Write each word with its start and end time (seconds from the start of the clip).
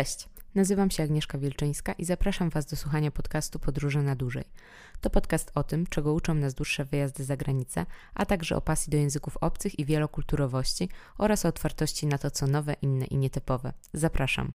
Cześć, 0.00 0.28
nazywam 0.54 0.90
się 0.90 1.02
Agnieszka 1.02 1.38
Wielczyńska 1.38 1.92
i 1.92 2.04
zapraszam 2.04 2.50
Was 2.50 2.66
do 2.66 2.76
słuchania 2.76 3.10
podcastu 3.10 3.58
Podróże 3.58 4.02
na 4.02 4.16
dłużej. 4.16 4.44
To 5.00 5.10
podcast 5.10 5.50
o 5.54 5.64
tym, 5.64 5.86
czego 5.86 6.12
uczą 6.12 6.34
nas 6.34 6.54
dłuższe 6.54 6.84
wyjazdy 6.84 7.24
za 7.24 7.36
granicę, 7.36 7.86
a 8.14 8.26
także 8.26 8.56
o 8.56 8.60
pasji 8.60 8.90
do 8.90 8.96
języków 8.96 9.36
obcych 9.36 9.78
i 9.78 9.84
wielokulturowości 9.84 10.88
oraz 11.18 11.44
o 11.44 11.48
otwartości 11.48 12.06
na 12.06 12.18
to, 12.18 12.30
co 12.30 12.46
nowe, 12.46 12.76
inne 12.82 13.04
i 13.04 13.16
nietypowe. 13.16 13.72
Zapraszam. 13.92 14.52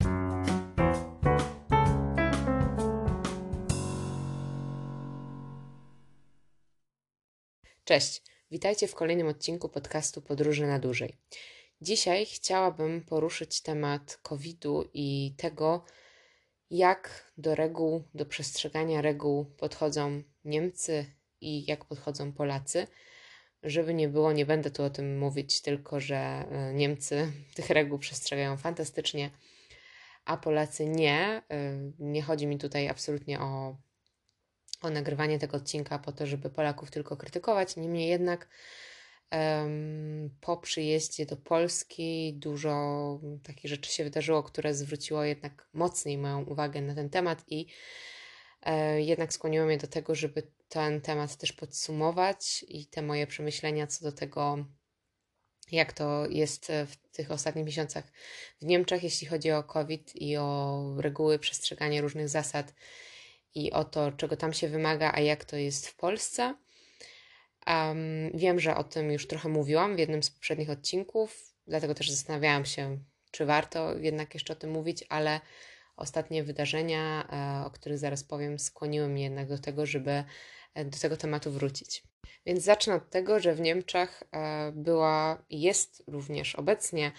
Cześć, 7.84 8.22
witajcie 8.50 8.88
w 8.88 8.94
kolejnym 8.94 9.26
odcinku 9.26 9.68
podcastu 9.68 10.22
Podróże 10.22 10.66
na 10.66 10.78
dłużej. 10.78 11.16
Dzisiaj 11.82 12.26
chciałabym 12.26 13.00
poruszyć 13.00 13.60
temat 13.60 14.18
COVID-u 14.22 14.84
i 14.94 15.34
tego, 15.36 15.84
jak 16.70 17.32
do 17.38 17.54
reguł, 17.54 18.04
do 18.14 18.26
przestrzegania 18.26 19.00
reguł 19.02 19.44
podchodzą 19.44 20.22
Niemcy 20.44 21.06
i 21.40 21.64
jak 21.70 21.84
podchodzą 21.84 22.32
Polacy. 22.32 22.86
Żeby 23.62 23.94
nie 23.94 24.08
było, 24.08 24.32
nie 24.32 24.46
będę 24.46 24.70
tu 24.70 24.82
o 24.82 24.90
tym 24.90 25.18
mówić, 25.18 25.62
tylko 25.62 26.00
że 26.00 26.16
e, 26.16 26.74
Niemcy 26.74 27.32
tych 27.54 27.70
reguł 27.70 27.98
przestrzegają 27.98 28.56
fantastycznie, 28.56 29.30
a 30.24 30.36
Polacy 30.36 30.86
nie. 30.86 31.42
E, 31.50 31.76
nie 31.98 32.22
chodzi 32.22 32.46
mi 32.46 32.58
tutaj 32.58 32.88
absolutnie 32.88 33.40
o, 33.40 33.76
o 34.82 34.90
nagrywanie 34.90 35.38
tego 35.38 35.56
odcinka 35.56 35.98
po 35.98 36.12
to, 36.12 36.26
żeby 36.26 36.50
Polaków 36.50 36.90
tylko 36.90 37.16
krytykować. 37.16 37.76
Niemniej 37.76 38.08
jednak 38.08 38.48
po 40.40 40.56
przyjeździe 40.56 41.26
do 41.26 41.36
Polski 41.36 42.34
dużo 42.36 43.20
takich 43.42 43.70
rzeczy 43.70 43.92
się 43.92 44.04
wydarzyło, 44.04 44.42
które 44.42 44.74
zwróciło 44.74 45.24
jednak 45.24 45.68
mocniej 45.72 46.18
moją 46.18 46.44
uwagę 46.44 46.80
na 46.80 46.94
ten 46.94 47.10
temat 47.10 47.44
i 47.48 47.66
e, 48.62 49.02
jednak 49.02 49.32
skłoniło 49.32 49.66
mnie 49.66 49.78
do 49.78 49.86
tego, 49.86 50.14
żeby 50.14 50.42
ten 50.68 51.00
temat 51.00 51.36
też 51.36 51.52
podsumować 51.52 52.64
i 52.68 52.86
te 52.86 53.02
moje 53.02 53.26
przemyślenia 53.26 53.86
co 53.86 54.04
do 54.04 54.12
tego, 54.12 54.64
jak 55.72 55.92
to 55.92 56.26
jest 56.26 56.72
w 56.86 56.96
tych 56.96 57.30
ostatnich 57.30 57.66
miesiącach 57.66 58.04
w 58.60 58.64
Niemczech, 58.64 59.02
jeśli 59.02 59.26
chodzi 59.26 59.52
o 59.52 59.62
COVID 59.62 60.16
i 60.16 60.36
o 60.36 60.84
reguły, 60.98 61.38
przestrzeganie 61.38 62.00
różnych 62.00 62.28
zasad 62.28 62.74
i 63.54 63.72
o 63.72 63.84
to, 63.84 64.12
czego 64.12 64.36
tam 64.36 64.52
się 64.52 64.68
wymaga, 64.68 65.12
a 65.14 65.20
jak 65.20 65.44
to 65.44 65.56
jest 65.56 65.88
w 65.88 65.96
Polsce. 65.96 66.54
Um, 67.92 68.30
wiem, 68.38 68.60
że 68.60 68.76
o 68.76 68.84
tym 68.84 69.12
już 69.12 69.26
trochę 69.26 69.48
mówiłam 69.48 69.96
w 69.96 69.98
jednym 69.98 70.22
z 70.22 70.30
poprzednich 70.30 70.70
odcinków, 70.70 71.54
dlatego 71.66 71.94
też 71.94 72.10
zastanawiałam 72.10 72.64
się, 72.64 72.98
czy 73.30 73.46
warto 73.46 73.98
jednak 73.98 74.34
jeszcze 74.34 74.52
o 74.52 74.56
tym 74.56 74.70
mówić, 74.70 75.04
ale 75.08 75.40
ostatnie 75.96 76.44
wydarzenia, 76.44 77.28
e, 77.62 77.66
o 77.66 77.70
których 77.70 77.98
zaraz 77.98 78.24
powiem, 78.24 78.58
skłoniły 78.58 79.08
mnie 79.08 79.22
jednak 79.22 79.48
do 79.48 79.58
tego, 79.58 79.86
żeby 79.86 80.24
e, 80.74 80.84
do 80.84 80.98
tego 80.98 81.16
tematu 81.16 81.50
wrócić. 81.50 82.02
Więc 82.46 82.64
zacznę 82.64 82.94
od 82.94 83.10
tego, 83.10 83.40
że 83.40 83.54
w 83.54 83.60
Niemczech 83.60 84.22
e, 84.32 84.72
była 84.74 85.44
i 85.50 85.60
jest 85.60 86.02
również 86.06 86.54
obecnie 86.54 87.12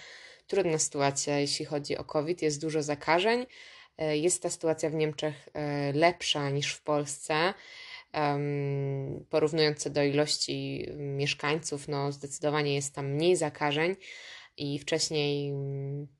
trudna 0.47 0.77
sytuacja, 0.77 1.39
jeśli 1.39 1.65
chodzi 1.65 1.97
o 1.97 2.03
COVID. 2.03 2.41
Jest 2.41 2.61
dużo 2.61 2.83
zakażeń. 2.83 3.45
Jest 3.97 4.41
ta 4.41 4.49
sytuacja 4.49 4.89
w 4.89 4.93
Niemczech 4.93 5.49
lepsza 5.93 6.49
niż 6.49 6.73
w 6.73 6.83
Polsce 6.83 7.53
porównując 9.29 9.87
do 9.91 10.03
ilości 10.03 10.87
mieszkańców, 10.97 11.87
no 11.87 12.11
zdecydowanie 12.11 12.75
jest 12.75 12.95
tam 12.95 13.07
mniej 13.07 13.35
zakażeń. 13.35 13.95
I 14.57 14.79
wcześniej 14.79 15.53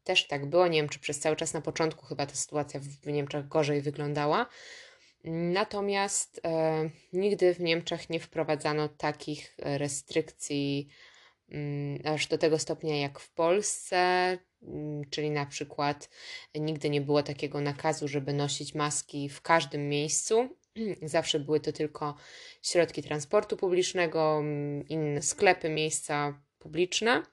też 0.04 0.28
tak 0.28 0.46
było. 0.46 0.68
Nie 0.68 0.80
wiem, 0.80 0.90
czy 0.90 1.00
przez 1.00 1.20
cały 1.20 1.36
czas 1.36 1.54
na 1.54 1.62
początku 1.62 2.06
chyba 2.06 2.26
ta 2.26 2.36
sytuacja 2.36 2.80
w 2.80 3.08
Niemczech 3.08 3.48
gorzej 3.48 3.82
wyglądała. 3.82 4.46
Natomiast 5.24 6.42
e, 6.46 6.90
nigdy 7.14 7.54
w 7.54 7.60
Niemczech 7.60 8.10
nie 8.10 8.20
wprowadzano 8.20 8.90
takich 8.90 9.56
restrykcji 9.58 10.88
mm, 11.50 12.00
aż 12.06 12.28
do 12.28 12.38
tego 12.38 12.60
stopnia 12.60 13.00
jak 13.00 13.20
w 13.20 13.34
Polsce, 13.34 13.98
mm, 14.62 15.10
czyli 15.10 15.32
na 15.32 15.46
przykład 15.46 16.10
nigdy 16.56 16.90
nie 16.90 17.02
było 17.02 17.24
takiego 17.24 17.62
nakazu, 17.62 18.08
żeby 18.08 18.34
nosić 18.34 18.76
maski 18.76 19.30
w 19.30 19.42
każdym 19.42 19.90
miejscu, 19.90 20.50
Zawsze 21.02 21.40
były 21.40 21.60
to 21.60 21.72
tylko 21.72 22.16
środki 22.62 23.04
transportu 23.04 23.58
publicznego, 23.58 24.38
mm, 24.40 24.88
inne 24.88 25.22
sklepy, 25.22 25.70
miejsca 25.70 26.42
publiczne 26.60 27.24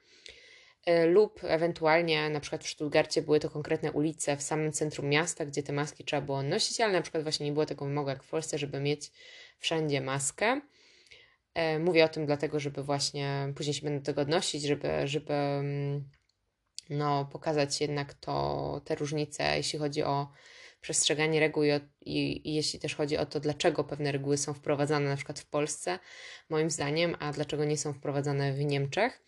e, 0.86 1.06
lub 1.06 1.40
ewentualnie 1.44 2.30
na 2.30 2.40
przykład 2.40 2.64
w 2.64 2.68
Stuttgarcie 2.68 3.22
były 3.22 3.40
to 3.40 3.50
konkretne 3.50 3.92
ulice 3.92 4.36
w 4.36 4.42
samym 4.42 4.72
centrum 4.72 5.08
miasta, 5.08 5.44
gdzie 5.44 5.62
te 5.62 5.72
maski 5.72 6.04
trzeba 6.04 6.22
było 6.22 6.42
nosić, 6.42 6.80
ale 6.80 6.92
na 6.92 7.02
przykład 7.02 7.22
właśnie 7.22 7.46
nie 7.46 7.52
było 7.52 7.66
tego 7.66 7.84
wymogu 7.84 8.08
jak 8.08 8.22
w 8.22 8.30
Polsce, 8.30 8.58
żeby 8.58 8.80
mieć 8.80 9.12
wszędzie 9.58 10.00
maskę. 10.00 10.60
E, 11.54 11.78
mówię 11.78 12.04
o 12.04 12.08
tym 12.08 12.26
dlatego, 12.26 12.60
żeby 12.60 12.82
właśnie 12.82 13.52
później 13.56 13.74
się 13.74 13.82
będę 13.82 13.98
do 13.98 14.06
tego 14.06 14.22
odnosić, 14.22 14.62
żeby, 14.62 14.88
żeby 15.04 15.32
mm, 15.32 16.04
no, 16.90 17.24
pokazać 17.24 17.80
jednak 17.80 18.14
to, 18.14 18.80
te 18.84 18.94
różnice, 18.94 19.56
jeśli 19.56 19.78
chodzi 19.78 20.02
o 20.02 20.28
przestrzeganie 20.80 21.40
reguł 21.40 21.64
i, 21.64 21.68
i, 22.00 22.48
i, 22.50 22.54
jeśli 22.54 22.78
też 22.78 22.94
chodzi 22.94 23.16
o 23.16 23.26
to, 23.26 23.40
dlaczego 23.40 23.84
pewne 23.84 24.12
reguły 24.12 24.38
są 24.38 24.54
wprowadzane 24.54 25.08
na 25.08 25.16
przykład 25.16 25.40
w 25.40 25.46
Polsce, 25.46 25.98
moim 26.48 26.70
zdaniem, 26.70 27.16
a 27.18 27.32
dlaczego 27.32 27.64
nie 27.64 27.78
są 27.78 27.92
wprowadzane 27.92 28.52
w 28.52 28.64
Niemczech. 28.64 29.22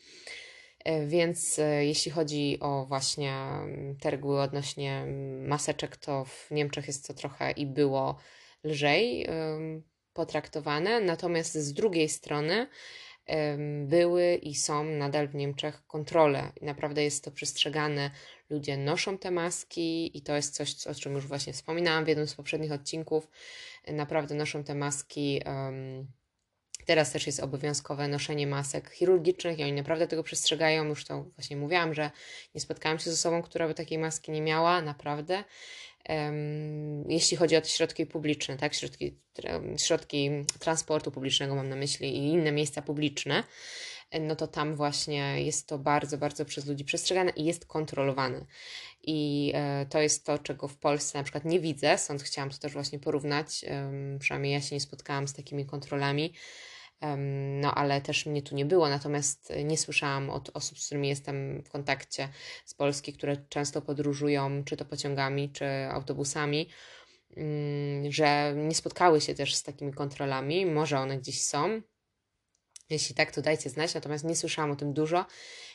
E, 0.84 1.06
więc 1.06 1.58
e, 1.58 1.86
jeśli 1.86 2.10
chodzi 2.10 2.58
o 2.60 2.86
właśnie 2.86 3.32
mm, 3.32 3.96
te 3.96 4.10
reguły 4.10 4.40
odnośnie 4.40 4.92
mm, 4.92 5.48
maseczek, 5.48 5.96
to 5.96 6.24
w 6.24 6.50
Niemczech 6.50 6.86
jest 6.86 7.06
to 7.06 7.14
trochę 7.14 7.50
i 7.50 7.66
było 7.66 8.18
lżej 8.64 9.26
potraktowane. 10.12 11.00
Natomiast 11.00 11.54
z 11.54 11.72
drugiej 11.72 12.08
strony 12.08 12.66
były 13.86 14.34
i 14.34 14.54
są 14.54 14.84
nadal 14.84 15.28
w 15.28 15.34
Niemczech 15.34 15.86
kontrole. 15.86 16.52
Naprawdę 16.62 17.04
jest 17.04 17.24
to 17.24 17.30
przestrzegane. 17.30 18.10
Ludzie 18.52 18.76
noszą 18.76 19.18
te 19.18 19.30
maski 19.30 20.18
i 20.18 20.22
to 20.22 20.36
jest 20.36 20.54
coś, 20.54 20.86
o 20.86 20.94
czym 20.94 21.14
już 21.14 21.26
właśnie 21.26 21.52
wspominałam 21.52 22.04
w 22.04 22.08
jednym 22.08 22.26
z 22.26 22.34
poprzednich 22.34 22.72
odcinków. 22.72 23.28
Naprawdę 23.88 24.34
noszą 24.34 24.64
te 24.64 24.74
maski. 24.74 25.40
Teraz 26.86 27.12
też 27.12 27.26
jest 27.26 27.40
obowiązkowe 27.40 28.08
noszenie 28.08 28.46
masek 28.46 28.90
chirurgicznych 28.90 29.58
i 29.58 29.62
oni 29.62 29.72
naprawdę 29.72 30.06
tego 30.06 30.22
przestrzegają. 30.22 30.84
Już 30.84 31.04
to 31.04 31.22
właśnie 31.22 31.56
mówiłam, 31.56 31.94
że 31.94 32.10
nie 32.54 32.60
spotkałam 32.60 32.98
się 32.98 33.10
z 33.10 33.14
osobą, 33.14 33.42
która 33.42 33.68
by 33.68 33.74
takiej 33.74 33.98
maski 33.98 34.32
nie 34.32 34.42
miała, 34.42 34.82
naprawdę 34.82 35.44
jeśli 37.08 37.36
chodzi 37.36 37.56
o 37.56 37.60
te 37.60 37.68
środki 37.68 38.06
publiczne, 38.06 38.56
tak, 38.56 38.74
środki, 38.74 39.16
środki 39.76 40.30
transportu 40.58 41.10
publicznego 41.10 41.54
mam 41.54 41.68
na 41.68 41.76
myśli 41.76 42.16
i 42.16 42.28
inne 42.28 42.52
miejsca 42.52 42.82
publiczne, 42.82 43.44
no 44.20 44.36
to 44.36 44.46
tam 44.46 44.76
właśnie 44.76 45.44
jest 45.44 45.68
to 45.68 45.78
bardzo, 45.78 46.18
bardzo 46.18 46.44
przez 46.44 46.66
ludzi 46.66 46.84
przestrzegane 46.84 47.30
i 47.30 47.44
jest 47.44 47.66
kontrolowane. 47.66 48.46
I 49.02 49.52
e, 49.54 49.86
to 49.86 50.00
jest 50.00 50.26
to, 50.26 50.38
czego 50.38 50.68
w 50.68 50.76
Polsce 50.76 51.18
na 51.18 51.24
przykład 51.24 51.44
nie 51.44 51.60
widzę, 51.60 51.98
stąd 51.98 52.22
chciałam 52.22 52.50
to 52.50 52.58
też 52.58 52.72
właśnie 52.72 52.98
porównać. 52.98 53.64
Przynajmniej 54.18 54.52
ja 54.52 54.60
się 54.60 54.74
nie 54.74 54.80
spotkałam 54.80 55.28
z 55.28 55.32
takimi 55.32 55.66
kontrolami 55.66 56.32
no 57.60 57.74
ale 57.74 58.00
też 58.00 58.26
mnie 58.26 58.42
tu 58.42 58.54
nie 58.54 58.64
było, 58.64 58.88
natomiast 58.88 59.52
nie 59.64 59.78
słyszałam 59.78 60.30
od 60.30 60.50
osób, 60.54 60.78
z 60.78 60.86
którymi 60.86 61.08
jestem 61.08 61.62
w 61.62 61.70
kontakcie 61.70 62.28
z 62.64 62.74
Polski, 62.74 63.12
które 63.12 63.36
często 63.48 63.82
podróżują, 63.82 64.64
czy 64.64 64.76
to 64.76 64.84
pociągami, 64.84 65.50
czy 65.50 65.66
autobusami, 65.90 66.68
mm, 67.36 68.12
że 68.12 68.54
nie 68.56 68.74
spotkały 68.74 69.20
się 69.20 69.34
też 69.34 69.54
z 69.54 69.62
takimi 69.62 69.92
kontrolami. 69.92 70.66
Może 70.66 70.98
one 70.98 71.18
gdzieś 71.18 71.42
są. 71.42 71.82
Jeśli 72.90 73.14
tak, 73.14 73.32
to 73.32 73.42
dajcie 73.42 73.70
znać, 73.70 73.94
natomiast 73.94 74.24
nie 74.24 74.36
słyszałam 74.36 74.70
o 74.70 74.76
tym 74.76 74.92
dużo 74.92 75.26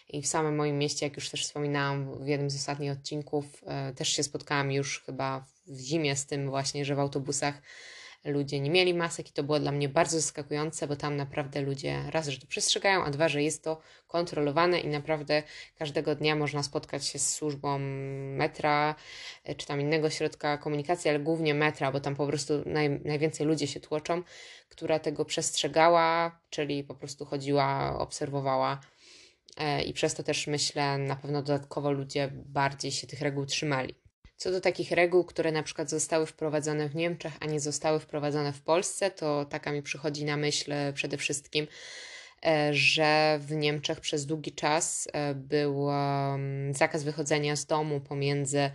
i 0.10 0.22
w 0.22 0.28
samym 0.28 0.56
moim 0.56 0.78
mieście, 0.78 1.06
jak 1.06 1.16
już 1.16 1.30
też 1.30 1.44
wspominałam 1.44 2.24
w 2.24 2.28
jednym 2.28 2.50
z 2.50 2.56
ostatnich 2.56 2.92
odcinków, 2.92 3.46
e, 3.66 3.94
też 3.94 4.10
się 4.10 4.24
spotkałam 4.24 4.72
już 4.72 5.04
chyba 5.06 5.46
w 5.68 5.80
zimie 5.80 6.16
z 6.16 6.26
tym 6.26 6.50
właśnie, 6.50 6.86
że 6.86 6.96
w 6.96 7.00
autobusach 7.00 7.62
ludzie 8.24 8.60
nie 8.60 8.70
mieli 8.70 8.94
masek 8.94 9.30
i 9.30 9.32
to 9.34 9.44
było 9.44 9.60
dla 9.60 9.72
mnie 9.72 9.90
bardzo 9.90 10.20
zaskakujące, 10.20 10.88
bo 10.88 10.96
tam 10.96 11.16
naprawdę 11.16 11.62
ludzie 11.62 12.04
raz, 12.12 12.28
że 12.28 12.40
to 12.40 12.48
przestrzegają, 12.48 13.04
a 13.04 13.12
dwa, 13.12 13.30
że 13.30 13.44
jest 13.44 13.64
to 13.64 13.82
kontrolowane 14.08 14.80
i 14.80 14.88
naprawdę 14.88 15.44
każdego 15.78 16.16
dnia 16.16 16.36
można 16.36 16.64
spotkać 16.64 17.06
się 17.06 17.20
z 17.20 17.34
służbą 17.34 17.80
metra 18.38 18.96
e, 19.44 19.56
czy 19.56 19.68
tam 19.68 19.82
innego 19.82 20.10
środka 20.10 20.58
komunikacji, 20.58 21.10
ale 21.10 21.20
głównie 21.20 21.54
metra, 21.54 21.92
bo 21.92 22.00
tam 22.00 22.16
po 22.16 22.28
prostu 22.28 22.54
naj, 22.66 23.02
najwięcej 23.06 23.48
ludzie 23.48 23.68
się 23.68 23.80
tłoczą, 23.80 24.24
która 24.70 25.00
tego 25.00 25.26
przestrzegała, 25.26 26.40
czyli 26.50 26.84
po 26.84 26.96
prostu 26.96 27.26
chodziła, 27.26 28.00
obserwowała. 28.00 28.80
E, 29.58 29.84
I 29.84 29.94
przez 29.94 30.14
to 30.16 30.24
też 30.24 30.48
myślę, 30.48 30.98
na 30.98 31.16
pewno 31.16 31.42
dodatkowo 31.42 31.92
ludzie 31.92 32.30
bardziej 32.34 32.92
się 32.92 33.08
tych 33.08 33.22
reguł 33.22 33.46
trzymali. 33.46 34.07
Co 34.38 34.52
do 34.52 34.62
takich 34.62 34.92
reguł, 34.92 35.24
które 35.24 35.52
na 35.52 35.64
przykład 35.64 35.90
zostały 35.90 36.26
wprowadzone 36.26 36.90
w 36.90 36.96
Niemczech, 36.96 37.34
a 37.40 37.46
nie 37.46 37.60
zostały 37.60 38.00
wprowadzone 38.00 38.54
w 38.54 38.62
Polsce, 38.62 39.12
to 39.12 39.46
taka 39.46 39.72
mi 39.72 39.82
przychodzi 39.82 40.26
na 40.26 40.38
myśl 40.38 40.74
przede 40.94 41.18
wszystkim, 41.18 41.68
e, 42.46 42.74
że 42.74 43.40
w 43.42 43.52
Niemczech 43.52 44.00
przez 44.00 44.26
długi 44.26 44.52
czas 44.52 45.08
e, 45.14 45.36
był 45.36 45.88
zakaz 46.72 47.04
wychodzenia 47.04 47.56
z 47.56 47.66
domu 47.66 48.02
pomiędzy 48.02 48.72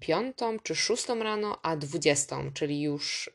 piątą 0.00 0.58
czy 0.58 0.74
szóstą 0.74 1.22
rano, 1.22 1.58
a 1.62 1.76
dwudziestą, 1.76 2.52
czyli 2.52 2.82
już 2.82 3.30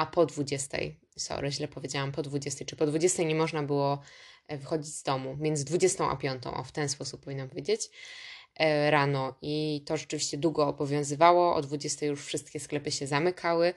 a 0.00 0.06
po 0.06 0.26
dwudziestej, 0.26 1.00
sorry, 1.16 1.52
źle 1.52 1.68
powiedziałam, 1.68 2.12
po 2.12 2.22
dwudziestej, 2.22 2.66
czy 2.66 2.76
po 2.76 2.86
dwudziestej 2.86 3.26
nie 3.26 3.34
można 3.34 3.62
było 3.62 4.02
e, 4.48 4.58
wychodzić 4.58 4.94
z 4.94 5.02
domu, 5.02 5.36
między 5.36 5.64
dwudziestą 5.64 6.10
a 6.10 6.16
piątą, 6.16 6.54
o 6.54 6.64
w 6.64 6.72
ten 6.72 6.88
sposób 6.88 7.24
powinnam 7.24 7.48
powiedzieć, 7.48 7.86
e, 7.86 7.90
rano 8.90 9.34
i 9.42 9.82
to 9.86 9.96
rzeczywiście 9.96 10.38
długo 10.38 10.66
obowiązywało, 10.66 11.54
o 11.54 11.62
dwudziestej 11.62 12.08
już 12.08 12.24
wszystkie 12.24 12.60
sklepy 12.60 12.90
się 12.90 13.06
zamykały 13.06 13.74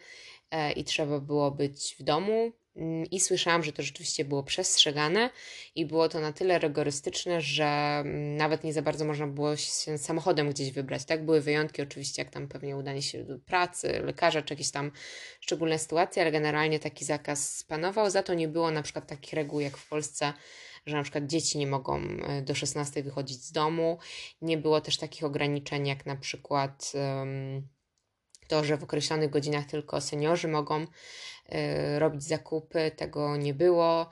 e, 0.51 0.71
i 0.71 0.83
trzeba 0.83 1.19
było 1.19 1.51
być 1.51 1.95
w 1.99 2.03
domu, 2.03 2.51
Mm, 2.75 3.05
I 3.11 3.19
słyszałam, 3.19 3.63
że 3.63 3.73
to 3.73 3.83
rzeczywiście 3.83 4.25
było 4.25 4.43
przestrzegane 4.43 5.29
i 5.75 5.85
było 5.85 6.09
to 6.09 6.19
na 6.19 6.33
tyle 6.33 6.59
rygorystyczne, 6.59 7.41
że 7.41 7.65
mm, 7.65 8.37
nawet 8.37 8.63
nie 8.63 8.73
za 8.73 8.81
bardzo 8.81 9.05
można 9.05 9.27
było 9.27 9.55
się 9.55 9.97
samochodem 9.97 10.49
gdzieś 10.49 10.71
wybrać. 10.71 11.05
Tak, 11.05 11.25
były 11.25 11.41
wyjątki 11.41 11.81
oczywiście, 11.81 12.21
jak 12.21 12.31
tam 12.31 12.47
pewnie 12.47 12.77
udanie 12.77 13.01
się 13.01 13.23
do 13.23 13.39
pracy, 13.39 14.01
lekarza, 14.03 14.41
czy 14.41 14.53
jakieś 14.53 14.71
tam 14.71 14.91
szczególne 15.39 15.79
sytuacje, 15.79 16.21
ale 16.21 16.31
generalnie 16.31 16.79
taki 16.79 17.05
zakaz 17.05 17.63
panował. 17.67 18.09
Za 18.09 18.23
to 18.23 18.33
nie 18.33 18.47
było 18.47 18.71
na 18.71 18.81
przykład 18.81 19.07
takich 19.07 19.33
reguł 19.33 19.59
jak 19.59 19.77
w 19.77 19.89
Polsce, 19.89 20.33
że 20.85 20.95
na 20.97 21.03
przykład 21.03 21.27
dzieci 21.27 21.57
nie 21.57 21.67
mogą 21.67 22.01
e, 22.01 22.41
do 22.41 22.55
16 22.55 23.03
wychodzić 23.03 23.43
z 23.43 23.51
domu. 23.51 23.97
Nie 24.41 24.57
było 24.57 24.81
też 24.81 24.97
takich 24.97 25.23
ograniczeń 25.23 25.87
jak 25.87 26.05
na 26.05 26.15
przykład. 26.15 26.93
To, 28.47 28.63
że 28.63 28.77
w 28.77 28.83
określonych 28.83 29.29
godzinach 29.29 29.65
tylko 29.65 30.01
seniorzy 30.01 30.47
mogą 30.47 30.81
y, 30.81 30.87
robić 31.99 32.23
zakupy, 32.23 32.91
tego 32.95 33.37
nie 33.37 33.53
było. 33.53 34.09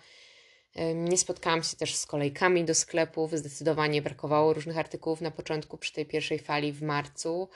Nie 0.96 1.18
spotkałam 1.18 1.64
się 1.64 1.78
też 1.78 1.96
z 1.96 2.06
kolejkami 2.06 2.66
do 2.66 2.76
sklepów, 2.76 3.32
zdecydowanie 3.34 4.02
brakowało 4.02 4.54
różnych 4.54 4.78
artykułów 4.78 5.22
na 5.22 5.32
początku 5.32 5.78
przy 5.78 5.94
tej 5.94 6.06
pierwszej 6.06 6.40
fali 6.40 6.74
w 6.74 6.82
marcu 6.82 7.50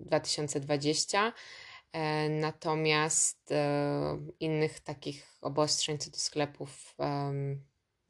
2020. 0.00 1.32
E, 1.92 2.28
natomiast 2.28 3.52
e, 3.52 4.18
innych 4.40 4.80
takich 4.80 5.38
obostrzeń 5.40 5.98
co 5.98 6.10
do 6.10 6.16
sklepów 6.16 6.96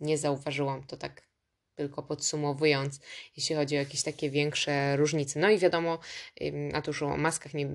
nie 0.01 0.19
zauważyłam. 0.19 0.85
To 0.85 0.97
tak 0.97 1.29
tylko 1.75 2.03
podsumowując, 2.03 3.01
jeśli 3.37 3.57
chodzi 3.57 3.77
o 3.77 3.79
jakieś 3.79 4.03
takie 4.03 4.31
większe 4.31 4.97
różnice. 4.97 5.41
No 5.41 5.51
i 5.51 5.59
wiadomo, 5.59 5.99
a 6.73 6.83
tu 6.83 6.91
już 6.91 7.03
o 7.03 7.17
maskach 7.17 7.55
nie 7.55 7.67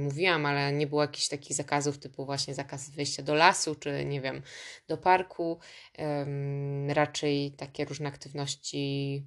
mówiłam, 0.00 0.46
ale 0.46 0.72
nie 0.72 0.86
było 0.86 1.02
jakichś 1.02 1.28
takich 1.28 1.56
zakazów 1.56 1.98
typu 1.98 2.24
właśnie 2.24 2.54
zakaz 2.54 2.90
wyjścia 2.90 3.22
do 3.22 3.34
lasu, 3.34 3.74
czy 3.74 4.04
nie 4.04 4.20
wiem, 4.20 4.42
do 4.88 4.98
parku. 4.98 5.58
raczej 6.88 7.52
takie 7.52 7.84
różne 7.84 8.08
aktywności 8.08 9.26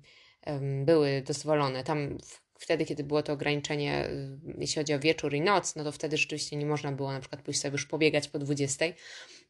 były 0.86 1.22
dozwolone. 1.22 1.84
Tam 1.84 2.18
wtedy, 2.60 2.86
kiedy 2.86 3.04
było 3.04 3.24
to 3.24 3.34
ograniczenie, 3.34 4.08
y, 4.10 4.38
jeśli 4.58 4.82
chodzi 4.82 4.94
o 4.94 5.00
wieczór 5.00 5.34
i 5.34 5.42
noc, 5.42 5.76
no 5.76 5.84
to 5.84 5.92
wtedy 5.92 6.18
rzeczywiście 6.18 6.56
nie 6.56 6.66
można 6.66 6.92
było 6.92 7.12
na 7.12 7.20
przykład 7.20 7.42
pójść 7.42 7.60
sobie 7.60 7.72
już 7.72 7.86
pobiegać 7.86 8.28
po 8.28 8.40
20, 8.40 8.86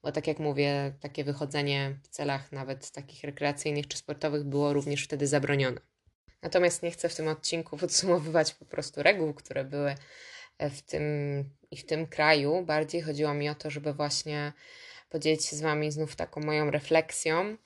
bo 0.03 0.11
tak 0.11 0.27
jak 0.27 0.39
mówię, 0.39 0.93
takie 0.99 1.23
wychodzenie 1.23 1.95
w 2.03 2.07
celach 2.07 2.51
nawet 2.51 2.91
takich 2.91 3.23
rekreacyjnych 3.23 3.87
czy 3.87 3.97
sportowych 3.97 4.43
było 4.43 4.73
również 4.73 5.03
wtedy 5.03 5.27
zabronione. 5.27 5.81
Natomiast 6.41 6.83
nie 6.83 6.91
chcę 6.91 7.09
w 7.09 7.15
tym 7.15 7.27
odcinku 7.27 7.77
podsumowywać 7.83 8.53
po 8.53 8.65
prostu 8.65 9.03
reguł, 9.03 9.33
które 9.33 9.63
były 9.63 9.95
e, 10.57 10.69
w 10.69 10.81
tym 10.81 11.03
i 11.71 11.77
w 11.77 11.85
tym 11.85 12.07
kraju. 12.07 12.63
Bardziej 12.65 13.01
chodziło 13.01 13.33
mi 13.33 13.49
o 13.49 13.55
to, 13.55 13.69
żeby 13.69 13.93
właśnie 13.93 14.53
podzielić 15.09 15.45
się 15.45 15.55
z 15.55 15.61
Wami 15.61 15.91
znów 15.91 16.15
taką 16.15 16.41
moją 16.41 16.71
refleksją, 16.71 17.57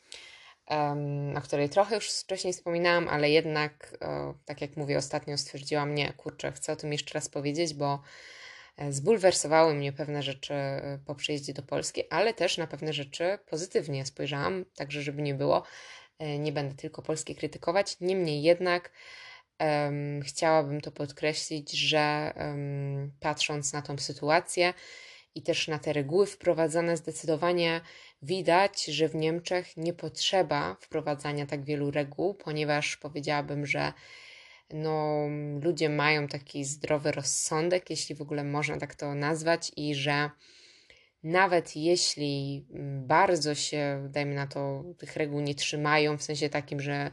o 1.35 1.41
której 1.41 1.69
trochę 1.69 1.95
już 1.95 2.11
wcześniej 2.11 2.53
wspominałam, 2.53 3.07
ale 3.07 3.29
jednak, 3.29 3.97
tak 4.45 4.61
jak 4.61 4.77
mówię, 4.77 4.97
ostatnio 4.97 5.37
stwierdziłam, 5.37 5.95
nie, 5.95 6.13
kurczę, 6.13 6.51
chcę 6.51 6.73
o 6.73 6.75
tym 6.75 6.91
jeszcze 6.91 7.13
raz 7.13 7.29
powiedzieć, 7.29 7.73
bo 7.73 8.01
e, 8.77 8.91
zbulwersowały 8.91 9.73
mnie 9.73 9.93
pewne 9.93 10.23
rzeczy 10.23 10.53
e, 10.53 10.99
po 11.05 11.15
przyjeździe 11.15 11.53
do 11.53 11.63
Polski, 11.63 12.03
ale 12.09 12.33
też 12.33 12.57
na 12.57 12.67
pewne 12.67 12.93
rzeczy 12.93 13.39
pozytywnie 13.49 14.05
spojrzałam, 14.05 14.65
także 14.75 15.01
żeby 15.01 15.21
nie 15.21 15.33
było, 15.33 15.63
e, 16.19 16.39
nie 16.39 16.51
będę 16.51 16.75
tylko 16.75 17.01
Polski 17.01 17.35
krytykować, 17.35 17.97
niemniej 18.01 18.43
jednak 18.43 18.91
um, 19.59 20.21
chciałabym 20.21 20.81
to 20.81 20.91
podkreślić, 20.91 21.71
że 21.71 22.33
um, 22.35 23.11
patrząc 23.19 23.73
na 23.73 23.81
tą 23.81 23.97
sytuację 23.97 24.73
i 25.39 25.41
też 25.41 25.67
na 25.67 25.79
te 25.79 25.93
reguły 25.93 26.25
wprowadzane 26.25 26.97
zdecydowanie 26.97 27.81
widać, 28.21 28.85
że 28.85 29.09
w 29.09 29.15
Niemczech 29.15 29.77
nie 29.77 29.93
potrzeba 29.93 30.75
wprowadzania 30.81 31.45
tak 31.45 31.63
wielu 31.63 31.91
reguł, 31.91 32.33
ponieważ 32.33 32.97
powiedziałabym, 32.97 33.65
że 33.65 33.93
no, 34.73 35.27
ludzie 35.61 35.89
mają 35.89 36.27
taki 36.27 36.65
zdrowy 36.65 37.11
rozsądek, 37.11 37.89
jeśli 37.89 38.15
w 38.15 38.21
ogóle 38.21 38.43
można 38.43 38.77
tak 38.77 38.95
to 38.95 39.15
nazwać, 39.15 39.71
i 39.75 39.95
że 39.95 40.29
nawet 41.23 41.75
jeśli 41.75 42.65
mm, 42.73 43.07
bardzo 43.07 43.55
się, 43.55 44.07
dajmy 44.09 44.35
na 44.35 44.47
to, 44.47 44.83
tych 44.97 45.15
reguł 45.15 45.39
nie 45.41 45.55
trzymają, 45.55 46.17
w 46.17 46.23
sensie 46.23 46.49
takim, 46.49 46.79
że 46.79 47.11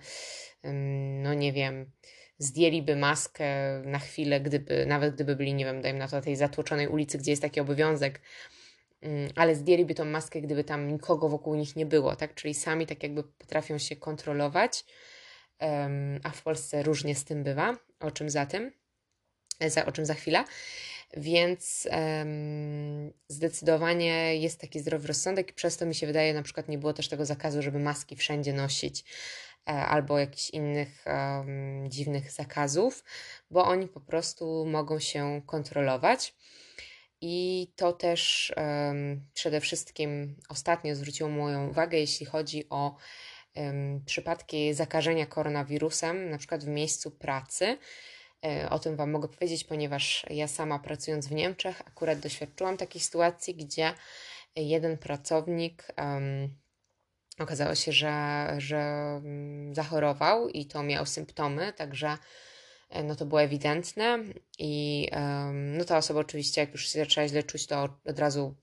no 1.23 1.35
nie 1.35 1.53
wiem, 1.53 1.91
zdjęliby 2.39 2.97
maskę 2.97 3.47
na 3.85 3.99
chwilę, 3.99 4.41
gdyby, 4.41 4.87
nawet 4.87 5.15
gdyby 5.15 5.37
byli, 5.37 5.55
nie 5.55 5.65
wiem, 5.65 5.83
dajmy 5.83 5.99
na 5.99 6.09
to, 6.09 6.17
na 6.17 6.23
tej 6.23 6.37
zatłoczonej 6.37 6.89
ulicy, 6.89 7.19
gdzie 7.19 7.31
jest 7.33 7.43
taki 7.43 7.61
obowiązek, 7.61 8.21
Mm, 9.03 9.31
ale 9.35 9.55
zdjęliby 9.55 9.95
tą 9.95 10.05
maskę, 10.05 10.41
gdyby 10.41 10.65
tam 10.65 10.93
nikogo 10.93 11.29
wokół 11.29 11.55
nich 11.55 11.77
nie 11.77 11.87
było, 11.87 12.17
tak? 12.17 12.35
Czyli 12.35 12.55
sami 12.55 12.87
tak 12.87 13.03
jakby 13.03 13.23
potrafią 13.25 13.79
się 13.79 13.97
kontrolować, 13.97 14.85
a 16.23 16.31
w 16.31 16.43
Polsce 16.43 16.83
różnie 16.83 17.15
z 17.15 17.25
tym 17.25 17.45
bywa, 17.45 17.77
o 18.01 18.11
czym 18.11 18.31
za 18.31 18.47
tym, 18.47 18.73
za, 19.67 19.87
o 19.87 19.93
czym 19.93 20.07
za 20.07 20.15
chwilę. 20.15 20.45
Więc 21.17 21.89
um, 21.91 23.13
zdecydowanie 23.29 24.37
jest 24.37 24.61
taki 24.61 24.81
zdrowy 24.81 25.09
rozsądek 25.09 25.51
i 25.51 25.53
przez 25.53 25.77
to 25.77 25.87
mi 25.87 25.95
się 25.95 26.07
wydaje, 26.07 26.35
na 26.35 26.43
przykład 26.43 26.69
nie 26.69 26.79
było 26.79 26.93
też 26.93 27.09
tego 27.09 27.25
zakazu, 27.25 27.63
żeby 27.63 27.79
maski 27.79 28.17
wszędzie 28.17 28.53
nosić 28.53 29.01
e, 29.01 29.05
albo 29.67 30.19
jakichś 30.19 30.51
innych 30.51 31.05
um, 31.07 31.91
dziwnych 31.91 32.33
zakazów, 32.33 33.05
bo 33.51 33.65
oni 33.65 33.89
po 33.89 34.01
prostu 34.01 34.67
mogą 34.67 34.99
się 34.99 35.43
kontrolować. 35.47 36.35
I 37.21 37.67
to 37.77 37.93
też 37.93 38.53
um, 38.57 39.27
przede 39.35 39.61
wszystkim 39.61 40.37
ostatnio 40.49 40.95
zwróciło 40.95 41.31
moją 41.31 41.69
uwagę, 41.69 41.99
jeśli 41.99 42.27
chodzi 42.27 42.69
o 42.71 42.97
um, 43.57 44.05
przypadki 44.05 44.75
zakażenia 44.75 45.27
koronawirusem, 45.27 46.31
na 46.31 46.39
przykład 46.39 46.65
w 46.65 46.69
miejscu 46.69 47.11
pracy. 47.11 47.79
E, 48.45 48.71
o 48.71 48.79
tym 48.79 48.97
Wam 48.97 49.11
mogę 49.11 49.29
powiedzieć, 49.29 49.65
ponieważ 49.65 50.27
ja 50.31 50.49
sama 50.49 50.79
pracując 50.79 51.27
w 51.27 51.33
Niemczech 51.33 51.83
akurat 51.87 52.19
doświadczyłam 52.19 52.77
takiej 52.77 53.01
sytuacji, 53.01 53.55
gdzie 53.55 53.95
jeden 54.57 54.99
pracownik 54.99 55.89
um, 55.99 56.57
okazało 57.39 57.75
się, 57.75 57.93
że, 57.93 58.47
że 58.59 58.77
mm, 58.77 59.75
zachorował 59.75 60.49
i 60.49 60.67
to 60.67 60.83
miał 60.83 61.07
symptomy, 61.07 61.73
także 61.73 62.19
E, 62.91 63.05
no 63.05 63.17
to 63.17 63.27
było 63.27 63.43
ewidentne 63.43 64.19
i 64.59 65.09
um, 65.13 65.77
no 65.77 65.85
ta 65.85 65.97
osoba 65.97 66.21
oczywiście 66.21 66.61
jak 66.61 66.73
już 66.73 66.89
się 66.89 66.99
zaczęła 66.99 67.29
źle 67.29 67.43
czuć, 67.43 67.67
to 67.67 67.89
od 68.05 68.19
razu 68.19 68.55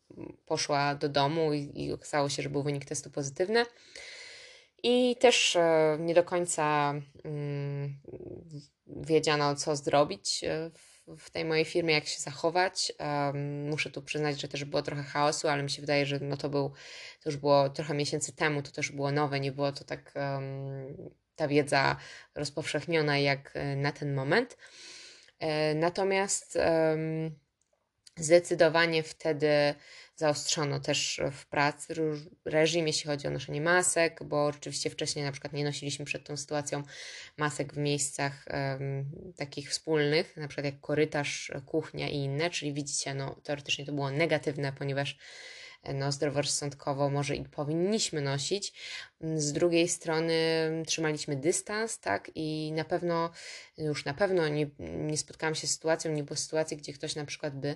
poszła 0.45 0.95
do 0.95 1.09
domu 1.09 1.53
i, 1.53 1.71
i 1.75 1.93
okazało 1.93 2.29
się, 2.29 2.43
że 2.43 2.49
był 2.49 2.63
wynik 2.63 2.85
testu 2.85 3.09
pozytywny. 3.09 3.65
I 4.83 5.15
też 5.19 5.55
e, 5.55 5.97
nie 5.99 6.13
do 6.13 6.23
końca 6.23 6.93
mm, 7.23 7.99
wiedziano, 8.87 9.55
co 9.55 9.75
zrobić 9.75 10.43
e, 10.43 10.69
w, 10.69 10.92
w, 11.07 11.29
tej 11.29 11.45
mojej 11.45 11.65
firmie, 11.65 11.93
jak 11.93 12.07
się 12.07 12.21
zachować. 12.21 12.93
Um, 12.99 13.69
muszę 13.69 13.89
tu 13.89 14.01
przyznać, 14.01 14.41
że 14.41 14.47
też 14.47 14.65
było 14.65 14.81
trochę 14.81 15.03
chaosu, 15.03 15.47
ale 15.47 15.63
mi 15.63 15.69
się 15.69 15.81
wydaje, 15.81 16.05
że 16.05 16.19
no 16.19 16.37
to, 16.37 16.49
był, 16.49 16.69
to 17.23 17.29
już 17.29 17.37
było 17.37 17.69
trochę 17.69 17.93
miesięcy 17.93 18.35
temu, 18.35 18.61
to 18.61 18.71
też 18.71 18.91
było 18.91 19.11
nowe, 19.11 19.39
nie 19.39 19.51
było 19.51 19.71
to 19.71 19.83
tak 19.83 20.13
um, 20.15 21.11
ta 21.35 21.47
wiedza 21.47 21.95
rozpowszechniona 22.35 23.17
jak 23.17 23.51
e, 23.53 23.75
na 23.75 23.91
ten 23.91 24.13
moment. 24.13 24.57
E, 25.39 25.75
natomiast 25.75 26.57
zdecydowanie 28.17 29.03
wtedy 29.03 29.75
zaostrzono 30.15 30.79
też 30.79 31.21
w 31.31 31.45
pracy 31.45 31.93
reżim, 32.45 32.87
jeśli 32.87 33.07
chodzi 33.07 33.27
o 33.27 33.31
noszenie 33.31 33.61
masek, 33.61 34.23
bo 34.23 34.51
rzeczywiście 34.51 34.89
wcześniej 34.89 35.25
na 35.25 35.31
przykład 35.31 35.53
nie 35.53 35.63
nosiliśmy 35.63 36.05
przed 36.05 36.23
tą 36.23 36.37
sytuacją 36.37 36.83
masek 37.37 37.73
w 37.73 37.77
miejscach 37.77 38.45
um, 38.49 39.11
takich 39.37 39.69
wspólnych, 39.69 40.37
na 40.37 40.47
przykład 40.47 40.65
jak 40.65 40.79
korytarz, 40.79 41.51
kuchnia 41.65 42.09
i 42.09 42.15
inne, 42.15 42.49
czyli 42.49 42.73
widzicie, 42.73 43.13
no 43.13 43.35
teoretycznie 43.43 43.85
to 43.85 43.91
było 43.91 44.11
negatywne, 44.11 44.73
ponieważ 44.73 45.17
no, 45.93 46.11
zdroworozsądkowo 46.11 47.09
może 47.09 47.35
i 47.35 47.45
powinniśmy 47.45 48.21
nosić. 48.21 48.73
Z 49.35 49.51
drugiej 49.51 49.87
strony 49.87 50.33
trzymaliśmy 50.87 51.35
dystans, 51.35 51.99
tak, 51.99 52.31
i 52.35 52.71
na 52.75 52.83
pewno, 52.83 53.31
już 53.77 54.05
na 54.05 54.13
pewno 54.13 54.47
nie, 54.47 54.67
nie 54.79 55.17
spotkałam 55.17 55.55
się 55.55 55.67
z 55.67 55.71
sytuacją, 55.71 56.11
nie 56.11 56.23
było 56.23 56.37
sytuacji, 56.37 56.77
gdzie 56.77 56.93
ktoś 56.93 57.15
na 57.15 57.25
przykład 57.25 57.59
by 57.59 57.75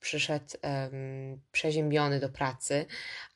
przyszedł 0.00 0.46
um, 0.62 1.40
przeziębiony 1.52 2.20
do 2.20 2.28
pracy, 2.28 2.86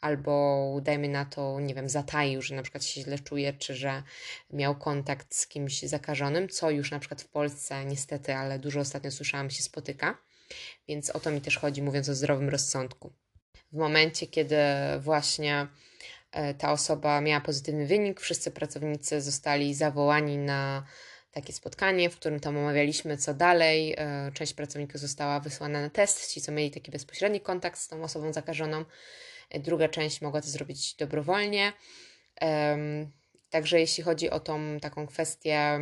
albo 0.01 0.79
dajmy 0.83 1.09
na 1.09 1.25
to, 1.25 1.61
nie 1.61 1.75
wiem, 1.75 1.89
zataił, 1.89 2.43
że 2.43 2.55
na 2.55 2.63
przykład 2.63 2.85
się 2.85 3.01
źle 3.01 3.19
czuje, 3.19 3.53
czy 3.53 3.75
że 3.75 4.03
miał 4.51 4.79
kontakt 4.79 5.35
z 5.35 5.47
kimś 5.47 5.83
zakażonym, 5.83 6.49
co 6.49 6.71
już 6.71 6.91
na 6.91 6.99
przykład 6.99 7.23
w 7.23 7.29
Polsce 7.29 7.85
niestety, 7.85 8.35
ale 8.35 8.59
dużo 8.59 8.81
ostatnio 8.81 9.11
słyszałam, 9.11 9.51
się 9.51 9.63
spotyka. 9.63 10.19
Więc 10.89 11.11
o 11.11 11.21
to 11.21 11.31
mi 11.31 11.41
też 11.41 11.59
chodzi, 11.59 11.83
mówiąc 11.83 12.09
o 12.09 12.15
zdrowym 12.15 12.49
rozsądku. 12.49 13.13
W 13.73 13.77
momencie, 13.77 14.27
kiedy 14.27 14.57
właśnie 15.01 15.67
e, 16.33 16.55
ta 16.55 16.73
osoba 16.73 17.21
miała 17.21 17.41
pozytywny 17.41 17.87
wynik, 17.87 18.21
wszyscy 18.21 18.51
pracownicy 18.51 19.21
zostali 19.21 19.75
zawołani 19.75 20.39
na 20.39 20.87
takie 21.33 21.53
spotkanie, 21.53 22.11
w 22.11 22.17
którym 22.17 22.41
tam 22.41 22.57
omawialiśmy, 22.57 23.17
co 23.17 23.35
dalej. 23.35 23.95
E, 23.99 24.31
część 24.35 24.55
pracowników 24.55 25.01
została 25.01 25.41
wysłana 25.41 25.81
na 25.81 25.91
test, 25.91 26.33
ci, 26.33 26.41
co 26.41 26.53
mieli 26.53 26.71
taki 26.71 26.91
bezpośredni 26.91 27.41
kontakt 27.41 27.79
z 27.79 27.89
tą 27.89 28.03
osobą 28.03 28.33
zakażoną. 28.33 28.85
E, 29.51 29.61
druga 29.61 29.89
część 29.89 30.21
mogła 30.21 30.41
to 30.41 30.49
zrobić 30.49 30.95
dobrowolnie. 30.95 31.73
Także 33.51 33.81
jeśli 33.81 34.05
chodzi 34.05 34.31
o 34.31 34.41
tą 34.41 34.81
taką 34.81 35.07
kwestię 35.07 35.81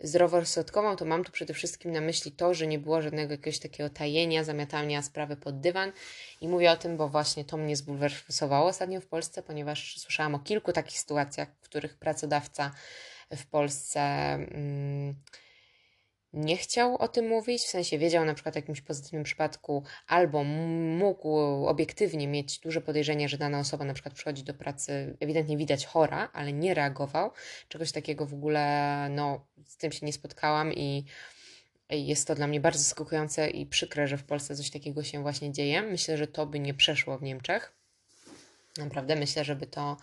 zdroworozsądkową, 0.00 0.96
to 0.96 1.04
mam 1.04 1.24
tu 1.24 1.32
przede 1.32 1.54
wszystkim 1.54 1.92
na 1.92 2.00
myśli 2.00 2.32
to, 2.32 2.54
że 2.54 2.66
nie 2.66 2.78
było 2.78 3.02
żadnego 3.02 3.32
jakiegoś 3.32 3.58
takiego 3.58 3.90
tajenia, 3.90 4.44
zamiatania 4.44 5.02
sprawy 5.02 5.36
pod 5.36 5.60
dywan. 5.60 5.92
I 6.40 6.48
mówię 6.48 6.70
o 6.70 6.76
tym, 6.76 6.96
bo 6.96 7.08
właśnie 7.08 7.44
to 7.44 7.56
mnie 7.56 7.76
zbulwersowało 7.76 8.68
ostatnio 8.68 9.00
w 9.00 9.06
Polsce, 9.06 9.42
ponieważ 9.42 9.98
słyszałam 9.98 10.34
o 10.34 10.38
kilku 10.38 10.72
takich 10.72 10.98
sytuacjach, 10.98 11.48
w 11.60 11.64
których 11.64 11.98
pracodawca 11.98 12.70
w 13.36 13.46
Polsce 13.46 14.00
mm, 14.00 15.14
nie 16.36 16.56
chciał 16.56 16.96
o 16.96 17.08
tym 17.08 17.28
mówić, 17.28 17.62
w 17.62 17.68
sensie 17.68 17.98
wiedział 17.98 18.24
na 18.24 18.34
przykład 18.34 18.56
o 18.56 18.58
jakimś 18.58 18.80
pozytywnym 18.80 19.22
przypadku, 19.22 19.82
albo 20.06 20.44
mógł 20.44 21.36
obiektywnie 21.66 22.28
mieć 22.28 22.58
duże 22.58 22.80
podejrzenie, 22.80 23.28
że 23.28 23.38
dana 23.38 23.58
osoba 23.58 23.84
na 23.84 23.94
przykład 23.94 24.14
przychodzi 24.14 24.42
do 24.42 24.54
pracy, 24.54 25.16
ewidentnie 25.20 25.56
widać 25.56 25.86
chora, 25.86 26.30
ale 26.32 26.52
nie 26.52 26.74
reagował. 26.74 27.30
Czegoś 27.68 27.92
takiego 27.92 28.26
w 28.26 28.34
ogóle, 28.34 29.08
no, 29.10 29.46
z 29.64 29.76
tym 29.76 29.92
się 29.92 30.06
nie 30.06 30.12
spotkałam 30.12 30.72
i 30.72 31.04
jest 31.90 32.28
to 32.28 32.34
dla 32.34 32.46
mnie 32.46 32.60
bardzo 32.60 32.78
zaskakujące 32.78 33.50
i 33.50 33.66
przykre, 33.66 34.08
że 34.08 34.18
w 34.18 34.24
Polsce 34.24 34.56
coś 34.56 34.70
takiego 34.70 35.02
się 35.02 35.22
właśnie 35.22 35.52
dzieje. 35.52 35.82
Myślę, 35.82 36.16
że 36.16 36.26
to 36.26 36.46
by 36.46 36.60
nie 36.60 36.74
przeszło 36.74 37.18
w 37.18 37.22
Niemczech. 37.22 37.72
Naprawdę 38.78 39.16
myślę, 39.16 39.44
żeby 39.44 39.66
to 39.66 39.96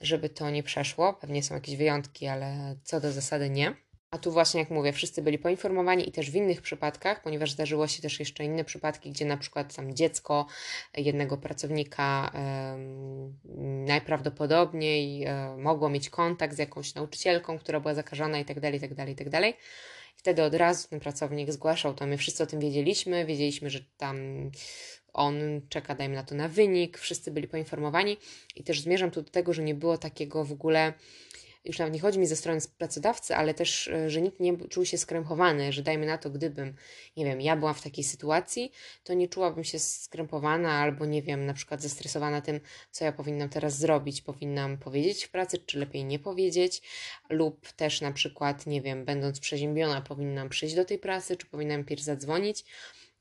żeby 0.00 0.28
to 0.28 0.50
nie 0.50 0.62
przeszło. 0.62 1.12
Pewnie 1.12 1.42
są 1.42 1.54
jakieś 1.54 1.76
wyjątki, 1.76 2.26
ale 2.26 2.76
co 2.84 3.00
do 3.00 3.12
zasady 3.12 3.50
nie. 3.50 3.74
A 4.14 4.18
tu 4.18 4.32
właśnie, 4.32 4.60
jak 4.60 4.70
mówię, 4.70 4.92
wszyscy 4.92 5.22
byli 5.22 5.38
poinformowani 5.38 6.08
i 6.08 6.12
też 6.12 6.30
w 6.30 6.34
innych 6.34 6.62
przypadkach, 6.62 7.22
ponieważ 7.22 7.50
zdarzyło 7.50 7.86
się 7.86 8.02
też 8.02 8.20
jeszcze 8.20 8.44
inne 8.44 8.64
przypadki, 8.64 9.10
gdzie 9.10 9.24
na 9.24 9.36
przykład 9.36 9.74
tam 9.74 9.94
dziecko 9.94 10.46
jednego 10.96 11.36
pracownika 11.36 12.32
najprawdopodobniej 13.86 15.24
e, 15.24 15.56
mogło 15.58 15.88
mieć 15.88 16.10
kontakt 16.10 16.54
z 16.54 16.58
jakąś 16.58 16.94
nauczycielką, 16.94 17.58
która 17.58 17.80
była 17.80 17.94
zakażona 17.94 18.38
itd., 18.38 18.70
itd., 18.70 19.08
itd. 19.08 19.52
Wtedy 20.16 20.42
od 20.42 20.54
razu 20.54 20.88
ten 20.88 21.00
pracownik 21.00 21.52
zgłaszał 21.52 21.94
to. 21.94 22.06
My 22.06 22.16
wszyscy 22.18 22.42
o 22.42 22.46
tym 22.46 22.60
wiedzieliśmy, 22.60 23.26
wiedzieliśmy, 23.26 23.70
że 23.70 23.80
tam 23.96 24.16
on 25.12 25.60
czeka, 25.68 25.94
dajmy 25.94 26.14
na 26.14 26.22
to, 26.22 26.34
na 26.34 26.48
wynik, 26.48 26.98
wszyscy 26.98 27.30
byli 27.30 27.48
poinformowani 27.48 28.16
i 28.56 28.64
też 28.64 28.80
zmierzam 28.80 29.10
tu 29.10 29.22
do 29.22 29.30
tego, 29.30 29.52
że 29.52 29.62
nie 29.62 29.74
było 29.74 29.98
takiego 29.98 30.44
w 30.44 30.52
ogóle, 30.52 30.92
już 31.64 31.78
nawet 31.78 31.94
nie 31.94 32.00
chodzi 32.00 32.18
mi 32.18 32.26
ze 32.26 32.36
strony 32.36 32.60
pracodawcy, 32.78 33.36
ale 33.36 33.54
też, 33.54 33.88
e, 33.88 34.10
że 34.10 34.22
nikt 34.22 34.40
nie 34.40 34.56
czuł 34.68 34.84
się 34.84 34.98
skrępowany, 34.98 35.72
że 35.72 35.82
dajmy 35.82 36.06
na 36.06 36.18
to, 36.18 36.30
gdybym, 36.30 36.74
nie 37.16 37.24
wiem, 37.24 37.40
ja 37.40 37.56
byłam 37.56 37.74
w 37.74 37.82
takiej 37.82 38.04
sytuacji, 38.04 38.72
to 39.04 39.14
nie 39.14 39.28
czułabym 39.28 39.64
się 39.64 39.78
skrępowana 39.78 40.72
albo, 40.72 41.06
nie 41.06 41.22
wiem, 41.22 41.46
na 41.46 41.54
przykład 41.54 41.82
zestresowana 41.82 42.40
tym, 42.40 42.60
co 42.90 43.04
ja 43.04 43.12
powinnam 43.12 43.48
teraz 43.48 43.78
zrobić, 43.78 44.22
powinnam 44.22 44.78
powiedzieć 44.78 45.24
w 45.24 45.30
pracy, 45.30 45.58
czy 45.58 45.78
lepiej 45.78 46.04
nie 46.04 46.18
powiedzieć, 46.18 46.82
lub 47.30 47.72
też 47.72 48.00
na 48.00 48.12
przykład, 48.12 48.66
nie 48.66 48.82
wiem, 48.82 49.04
będąc 49.04 49.40
przeziębiona, 49.40 50.00
powinnam 50.00 50.48
przyjść 50.48 50.74
do 50.74 50.84
tej 50.84 50.98
pracy, 50.98 51.36
czy 51.36 51.46
powinnam 51.46 51.84
pierw 51.84 52.02
zadzwonić, 52.02 52.64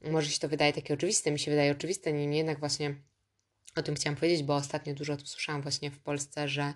może 0.02 0.30
się 0.30 0.40
to 0.40 0.50
wydaje 0.50 0.74
takie 0.74 0.94
oczywiste, 0.94 1.32
mi 1.32 1.40
się 1.40 1.52
wydaje 1.52 1.72
oczywiste, 1.72 2.14
niemniej 2.14 2.38
jednak 2.38 2.60
właśnie 2.60 2.96
o 3.76 3.84
tym 3.84 3.96
chciałam 3.96 4.16
powiedzieć, 4.16 4.44
bo 4.44 4.56
ostatnio 4.56 4.94
dużo 4.94 5.14
o 5.14 5.18
słyszałam 5.18 5.62
właśnie 5.62 5.92
w 5.92 6.00
Polsce, 6.00 6.48
że, 6.48 6.74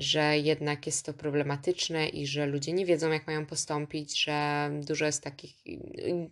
że 0.00 0.38
jednak 0.38 0.86
jest 0.86 1.06
to 1.06 1.14
problematyczne 1.14 2.08
i 2.08 2.26
że 2.26 2.46
ludzie 2.46 2.72
nie 2.72 2.86
wiedzą, 2.86 3.10
jak 3.10 3.26
mają 3.26 3.46
postąpić, 3.46 4.22
że 4.22 4.70
dużo 4.82 5.06
jest 5.06 5.22
takich 5.22 5.54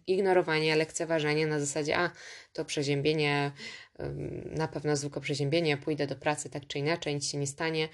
ignorowania, 0.07 0.77
lekceważenia 0.77 1.47
na 1.47 1.61
zasadzie, 1.61 1.97
a 1.97 2.11
to 2.53 2.65
przeziębienie, 2.65 3.53
na 4.45 4.69
pewno 4.69 4.97
zwykłe 4.97 5.23
przeziębienie, 5.23 5.77
pójdę 5.77 6.07
do 6.07 6.17
pracy 6.17 6.51
tak 6.51 6.67
czy 6.67 6.79
inaczej, 6.79 7.15
nic 7.15 7.31
się 7.31 7.39
nie 7.39 7.47
stanie, 7.47 7.89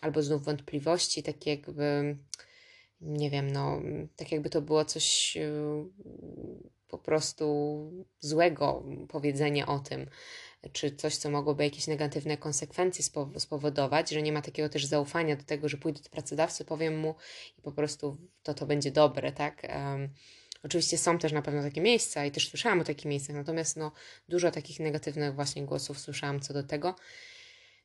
albo 0.00 0.22
znów 0.22 0.44
wątpliwości, 0.44 1.22
takie 1.22 1.50
jakby, 1.50 2.16
nie 3.00 3.30
wiem, 3.30 3.50
no, 3.50 3.82
tak 4.16 4.32
jakby 4.32 4.50
to 4.50 4.62
było 4.62 4.84
coś 4.84 5.38
po 6.83 6.83
prostu 7.04 8.06
złego 8.20 8.84
powiedzenia 9.08 9.66
o 9.66 9.78
tym, 9.78 10.10
czy 10.72 10.96
coś, 10.96 11.16
co 11.16 11.30
mogłoby 11.30 11.64
jakieś 11.64 11.86
negatywne 11.86 12.36
konsekwencje 12.36 13.04
spowodować, 13.38 14.10
że 14.10 14.22
nie 14.22 14.32
ma 14.32 14.42
takiego 14.42 14.68
też 14.68 14.84
zaufania 14.84 15.36
do 15.36 15.44
tego, 15.44 15.68
że 15.68 15.76
pójdę 15.76 16.02
do 16.02 16.10
pracodawcy, 16.10 16.64
powiem 16.64 16.98
mu 16.98 17.14
i 17.58 17.62
po 17.62 17.72
prostu 17.72 18.16
to 18.42 18.54
to 18.54 18.66
będzie 18.66 18.90
dobre, 18.90 19.32
tak? 19.32 19.62
Um, 19.68 20.08
oczywiście 20.62 20.98
są 20.98 21.18
też 21.18 21.32
na 21.32 21.42
pewno 21.42 21.62
takie 21.62 21.80
miejsca 21.80 22.24
i 22.24 22.30
też 22.30 22.48
słyszałam 22.48 22.80
o 22.80 22.84
takich 22.84 23.06
miejscach, 23.06 23.36
natomiast 23.36 23.76
no, 23.76 23.92
dużo 24.28 24.50
takich 24.50 24.80
negatywnych 24.80 25.34
właśnie 25.34 25.64
głosów 25.64 26.00
słyszałam 26.00 26.40
co 26.40 26.54
do 26.54 26.62
tego. 26.62 26.94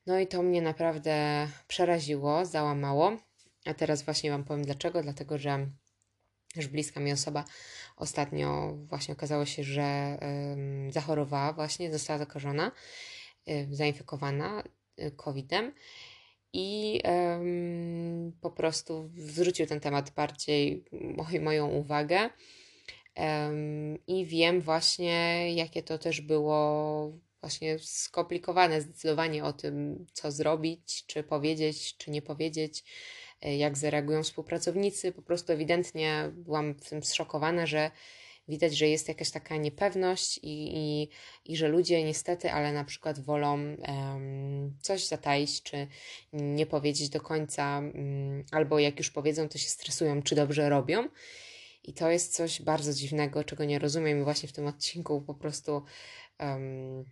No 0.05 0.19
i 0.19 0.27
to 0.27 0.43
mnie 0.43 0.61
naprawdę 0.61 1.47
przeraziło, 1.67 2.45
załamało. 2.45 3.17
A 3.65 3.73
teraz 3.73 4.03
właśnie 4.03 4.31
Wam 4.31 4.43
powiem 4.43 4.63
dlaczego. 4.63 5.03
Dlatego, 5.03 5.37
że 5.37 5.67
już 6.55 6.67
bliska 6.67 6.99
mi 6.99 7.11
osoba 7.11 7.45
ostatnio 7.95 8.73
właśnie 8.75 9.13
okazało 9.13 9.45
się, 9.45 9.63
że 9.63 10.19
zachorowała 10.89 11.53
właśnie, 11.53 11.91
została 11.91 12.19
zakażona, 12.19 12.71
zainfekowana 13.71 14.63
y, 14.99 15.11
COVID-em 15.11 15.73
i 16.53 17.01
po 18.41 18.51
prostu 18.51 19.11
zwrócił 19.17 19.65
ten 19.65 19.79
temat 19.79 20.11
bardziej 20.11 20.85
moją 21.41 21.69
uwagę. 21.69 22.29
I 24.07 24.25
wiem 24.25 24.61
właśnie, 24.61 25.53
jakie 25.55 25.83
to 25.83 25.97
też 25.97 26.21
było 26.21 27.11
właśnie 27.41 27.79
skomplikowane 27.79 28.81
zdecydowanie 28.81 29.43
o 29.43 29.53
tym, 29.53 30.05
co 30.13 30.31
zrobić, 30.31 31.05
czy 31.05 31.23
powiedzieć, 31.23 31.97
czy 31.97 32.11
nie 32.11 32.21
powiedzieć 32.21 32.83
jak 33.41 33.77
zareagują 33.77 34.23
współpracownicy. 34.23 35.11
Po 35.11 35.21
prostu 35.21 35.53
ewidentnie 35.53 36.31
byłam 36.33 36.73
w 36.73 36.89
tym 36.89 37.03
zszokowana, 37.03 37.65
że 37.65 37.91
widać, 38.49 38.77
że 38.77 38.87
jest 38.87 39.07
jakaś 39.07 39.31
taka 39.31 39.57
niepewność 39.57 40.37
i, 40.37 40.77
i, 40.77 41.09
i 41.45 41.57
że 41.57 41.67
ludzie 41.67 42.03
niestety, 42.03 42.51
ale 42.51 42.73
na 42.73 42.83
przykład 42.83 43.19
wolą 43.19 43.53
um, 43.53 44.77
coś 44.81 45.07
zataić, 45.07 45.63
czy 45.63 45.87
nie 46.33 46.65
powiedzieć 46.65 47.09
do 47.09 47.21
końca, 47.21 47.79
um, 47.79 48.43
albo 48.51 48.79
jak 48.79 48.97
już 48.97 49.11
powiedzą, 49.11 49.49
to 49.49 49.57
się 49.57 49.69
stresują, 49.69 50.21
czy 50.21 50.35
dobrze 50.35 50.69
robią. 50.69 51.09
I 51.83 51.93
to 51.93 52.11
jest 52.11 52.35
coś 52.35 52.61
bardzo 52.61 52.93
dziwnego, 52.93 53.43
czego 53.43 53.65
nie 53.65 53.79
rozumiem. 53.79 54.19
I 54.19 54.23
właśnie 54.23 54.49
w 54.49 54.53
tym 54.53 54.67
odcinku 54.67 55.21
po 55.21 55.33
prostu 55.33 55.83
um, 56.39 57.05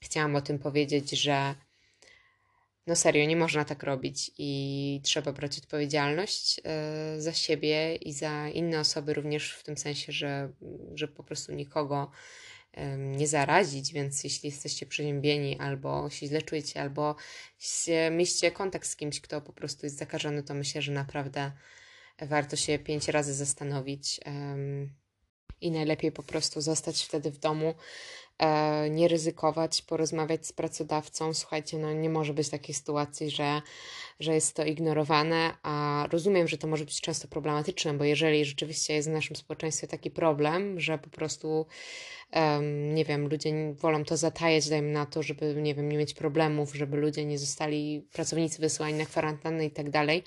chciałam 0.00 0.36
o 0.36 0.40
tym 0.40 0.58
powiedzieć, 0.58 1.10
że 1.10 1.54
no 2.86 2.96
serio, 2.96 3.26
nie 3.26 3.36
można 3.36 3.64
tak 3.64 3.82
robić 3.82 4.30
i 4.38 5.00
trzeba 5.04 5.32
brać 5.32 5.58
odpowiedzialność 5.58 6.60
e, 6.64 7.20
za 7.20 7.32
siebie 7.32 7.96
i 7.96 8.12
za 8.12 8.48
inne 8.48 8.80
osoby, 8.80 9.14
również 9.14 9.52
w 9.52 9.62
tym 9.62 9.76
sensie, 9.76 10.12
że, 10.12 10.52
że 10.94 11.08
po 11.08 11.24
prostu 11.24 11.52
nikogo 11.52 12.10
nie 12.96 13.26
zarazić, 13.26 13.92
więc 13.92 14.24
jeśli 14.24 14.50
jesteście 14.50 14.86
przeziębieni 14.86 15.58
albo 15.58 16.10
się 16.10 16.26
źle 16.26 16.42
czujecie, 16.42 16.80
albo 16.80 17.16
mieliście 18.10 18.50
kontakt 18.50 18.88
z 18.88 18.96
kimś, 18.96 19.20
kto 19.20 19.40
po 19.40 19.52
prostu 19.52 19.86
jest 19.86 19.98
zakażony, 19.98 20.42
to 20.42 20.54
myślę, 20.54 20.82
że 20.82 20.92
naprawdę 20.92 21.52
warto 22.18 22.56
się 22.56 22.78
pięć 22.78 23.08
razy 23.08 23.34
zastanowić. 23.34 24.20
i 25.60 25.70
najlepiej 25.70 26.12
po 26.12 26.22
prostu 26.22 26.60
zostać 26.60 27.04
wtedy 27.04 27.30
w 27.30 27.38
domu, 27.38 27.74
nie 28.90 29.08
ryzykować, 29.08 29.82
porozmawiać 29.82 30.46
z 30.46 30.52
pracodawcą. 30.52 31.34
Słuchajcie, 31.34 31.78
no 31.78 31.92
nie 31.92 32.10
może 32.10 32.34
być 32.34 32.48
takiej 32.48 32.74
sytuacji, 32.74 33.30
że, 33.30 33.62
że 34.20 34.34
jest 34.34 34.56
to 34.56 34.64
ignorowane, 34.64 35.52
a 35.62 36.06
rozumiem, 36.10 36.48
że 36.48 36.58
to 36.58 36.66
może 36.66 36.84
być 36.84 37.00
często 37.00 37.28
problematyczne, 37.28 37.94
bo 37.94 38.04
jeżeli 38.04 38.44
rzeczywiście 38.44 38.94
jest 38.94 39.08
w 39.08 39.12
naszym 39.12 39.36
społeczeństwie 39.36 39.88
taki 39.88 40.10
problem, 40.10 40.80
że 40.80 40.98
po 40.98 41.10
prostu 41.10 41.66
nie 42.92 43.04
wiem, 43.04 43.28
ludzie 43.28 43.74
wolą 43.74 44.04
to 44.04 44.16
zatajać, 44.16 44.68
dajmy 44.68 44.92
na 44.92 45.06
to, 45.06 45.22
żeby, 45.22 45.54
nie 45.54 45.74
wiem, 45.74 45.88
nie 45.88 45.98
mieć 45.98 46.14
problemów, 46.14 46.74
żeby 46.74 46.96
ludzie 46.96 47.24
nie 47.24 47.38
zostali, 47.38 48.06
pracownicy 48.12 48.60
wysyłani 48.60 48.94
na 48.94 49.04
kwarantannę 49.04 49.66
i 49.66 49.70
tak 49.70 49.90
dalej, 49.90 50.22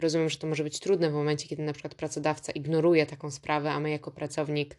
Rozumiem, 0.00 0.28
że 0.28 0.38
to 0.38 0.46
może 0.46 0.64
być 0.64 0.80
trudne 0.80 1.10
w 1.10 1.12
momencie, 1.12 1.48
kiedy 1.48 1.62
na 1.62 1.72
przykład 1.72 1.94
pracodawca 1.94 2.52
ignoruje 2.52 3.06
taką 3.06 3.30
sprawę, 3.30 3.70
a 3.70 3.80
my 3.80 3.90
jako 3.90 4.10
pracownik 4.10 4.76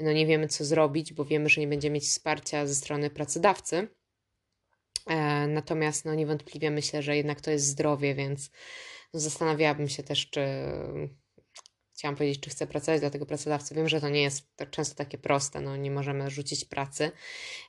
no 0.00 0.12
nie 0.12 0.26
wiemy, 0.26 0.48
co 0.48 0.64
zrobić, 0.64 1.12
bo 1.12 1.24
wiemy, 1.24 1.48
że 1.48 1.60
nie 1.60 1.68
będziemy 1.68 1.94
mieć 1.94 2.04
wsparcia 2.04 2.66
ze 2.66 2.74
strony 2.74 3.10
pracodawcy. 3.10 3.88
E, 5.06 5.46
natomiast 5.46 6.04
no 6.04 6.14
niewątpliwie 6.14 6.70
myślę, 6.70 7.02
że 7.02 7.16
jednak 7.16 7.40
to 7.40 7.50
jest 7.50 7.66
zdrowie, 7.66 8.14
więc 8.14 8.50
no, 9.14 9.20
zastanawiałabym 9.20 9.88
się 9.88 10.02
też, 10.02 10.30
czy 10.30 10.46
chciałam 11.94 12.16
powiedzieć, 12.16 12.40
czy 12.40 12.50
chcę 12.50 12.66
pracować 12.66 13.00
dla 13.00 13.10
tego 13.10 13.26
pracodawcy. 13.26 13.74
Wiem, 13.74 13.88
że 13.88 14.00
to 14.00 14.08
nie 14.08 14.22
jest 14.22 14.56
tak 14.56 14.70
często 14.70 14.94
takie 14.94 15.18
proste, 15.18 15.60
no 15.60 15.76
nie 15.76 15.90
możemy 15.90 16.30
rzucić 16.30 16.64
pracy, 16.64 17.10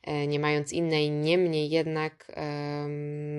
e, 0.03 0.27
nie 0.27 0.39
mając 0.39 0.73
innej. 0.73 1.11
Niemniej 1.11 1.69
jednak 1.69 2.31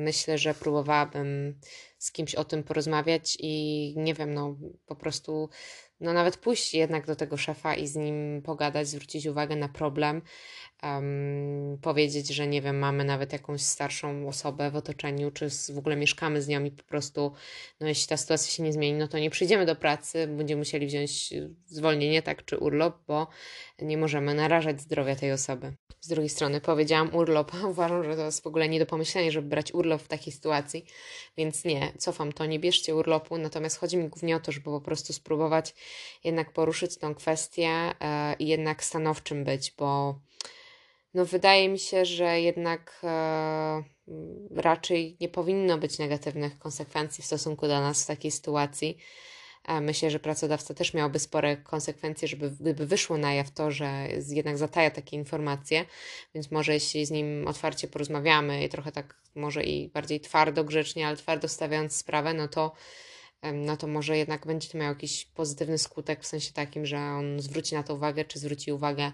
myślę, 0.05 0.39
że 0.39 0.55
próbowałabym 0.55 1.61
z 1.99 2.13
kimś 2.13 2.35
o 2.35 2.45
tym 2.45 2.63
porozmawiać 2.63 3.37
i 3.41 3.95
nie 3.97 4.15
wiem, 4.15 4.35
no 4.35 4.57
po 4.87 4.97
prostu, 4.97 5.49
no 6.01 6.13
nawet 6.13 6.37
pójść 6.37 6.75
jednak 6.75 7.07
do 7.07 7.17
tego 7.17 7.37
szefa 7.37 7.75
i 7.75 7.87
z 7.87 7.97
nim 7.97 8.43
pogadać, 8.43 8.89
zwrócić 8.89 9.27
uwagę 9.27 9.57
na 9.57 9.69
problem, 9.69 10.23
um, 10.83 11.79
powiedzieć, 11.83 12.29
że 12.29 12.47
nie 12.47 12.63
wiem, 12.63 12.79
mamy 12.79 13.05
nawet 13.05 13.33
jakąś 13.33 13.63
starszą 13.63 14.29
osobę 14.29 14.71
w 14.71 14.77
otoczeniu, 14.77 15.31
czy 15.31 15.49
w 15.51 15.79
ogóle 15.79 15.97
mieszkamy 15.97 16.43
z 16.43 16.49
nią 16.49 16.65
i 16.65 16.71
po 16.71 16.85
prostu, 16.85 17.33
no 17.81 17.89
jeśli 17.89 18.09
ta 18.09 18.17
sytuacja 18.17 18.53
się 18.53 18.63
nie 18.63 18.73
zmieni, 18.73 18.99
no 18.99 19.09
to 19.09 19.19
nie 19.19 19.31
przyjdziemy 19.31 19.67
do 19.67 19.77
pracy, 19.77 20.27
będziemy 20.27 20.59
musieli 20.59 20.87
wziąć 20.87 21.35
zwolnienie, 21.67 22.23
tak, 22.23 22.45
czy 22.45 22.59
urlop, 22.59 22.99
bo 23.07 23.27
nie 23.83 23.99
możemy 23.99 24.35
narażać 24.35 24.81
zdrowia 24.81 25.17
tej 25.17 25.33
osoby. 25.33 25.73
Z 26.01 26.09
drugiej 26.09 26.29
strony 26.29 26.61
powiedziałam 26.61 27.15
urlop, 27.15 27.53
uważam, 27.71 28.05
że 28.05 28.17
to 28.17 28.25
jest 28.25 28.43
w 28.43 28.47
ogóle 28.47 28.69
nie 28.69 28.79
do 28.79 28.87
pomyślenia, 28.87 29.31
żeby 29.31 29.49
brać 29.49 29.75
urlop 29.75 30.03
w 30.03 30.09
takiej 30.09 30.33
sytuacji, 30.33 30.87
więc 31.37 31.65
nie, 31.65 31.88
cofam 31.99 32.33
to, 32.33 32.47
nie 32.47 32.59
bierzcie 32.59 32.95
urlopu, 32.95 33.39
natomiast 33.39 33.79
chodzi 33.79 33.97
mi 33.97 34.09
głównie 34.09 34.37
o 34.37 34.41
to, 34.41 34.53
żeby 34.53 34.65
po 34.65 34.81
prostu 34.81 35.13
spróbować 35.13 35.75
jednak 36.25 36.53
poruszyć 36.53 36.99
tą 36.99 37.15
kwestię 37.15 37.69
e, 37.69 38.35
i 38.39 38.47
jednak 38.47 38.85
stanowczym 38.85 39.45
być, 39.45 39.75
bo 39.79 40.19
no 41.15 41.25
wydaje 41.25 41.69
mi 41.69 41.79
się, 41.79 42.05
że 42.05 42.41
jednak 42.41 43.01
e, 43.05 43.83
raczej 44.51 45.17
nie 45.21 45.29
powinno 45.29 45.79
być 45.79 45.99
negatywnych 45.99 46.59
konsekwencji 46.59 47.23
w 47.23 47.27
stosunku 47.27 47.69
do 47.69 47.81
nas 47.81 48.05
w 48.05 48.07
takiej 48.07 48.31
sytuacji. 48.31 48.99
Myślę, 49.81 50.11
że 50.11 50.21
pracodawca 50.21 50.75
też 50.75 50.95
miałby 50.95 51.19
spore 51.19 51.57
konsekwencje, 51.57 52.29
żeby 52.29 52.51
gdyby 52.51 52.87
wyszło 52.87 53.19
na 53.19 53.35
jaw 53.35 53.51
to, 53.51 53.71
że 53.71 54.09
jednak 54.29 54.59
zataja 54.59 54.91
takie 54.91 55.17
informacje, 55.17 55.85
więc 56.35 56.51
może 56.51 56.75
jeśli 56.75 57.07
z 57.07 57.11
nim 57.11 57.49
otwarcie 57.49 57.89
porozmawiamy 57.89 58.65
i 58.65 58.69
trochę 58.69 58.93
tak 58.93 59.15
może 59.35 59.65
i 59.65 59.89
bardziej 59.89 60.21
twardo, 60.21 60.65
grzecznie, 60.65 61.07
ale 61.07 61.17
twardo 61.17 61.49
stawiając 61.49 61.97
sprawę, 61.97 62.35
no 62.35 62.49
to 62.49 62.73
no 63.53 63.77
to 63.77 63.87
może 63.87 64.19
jednak 64.19 64.47
będzie 64.47 64.69
to 64.69 64.79
miał 64.79 64.89
jakiś 64.89 65.25
pozytywny 65.25 65.79
skutek 65.79 66.23
w 66.23 66.27
sensie 66.27 66.53
takim, 66.53 66.87
że 66.87 66.99
on 66.99 67.41
zwróci 67.41 67.75
na 67.75 67.83
to 67.83 67.95
uwagę, 67.95 68.25
czy 68.25 68.39
zwróci 68.39 68.73
uwagę 68.73 69.13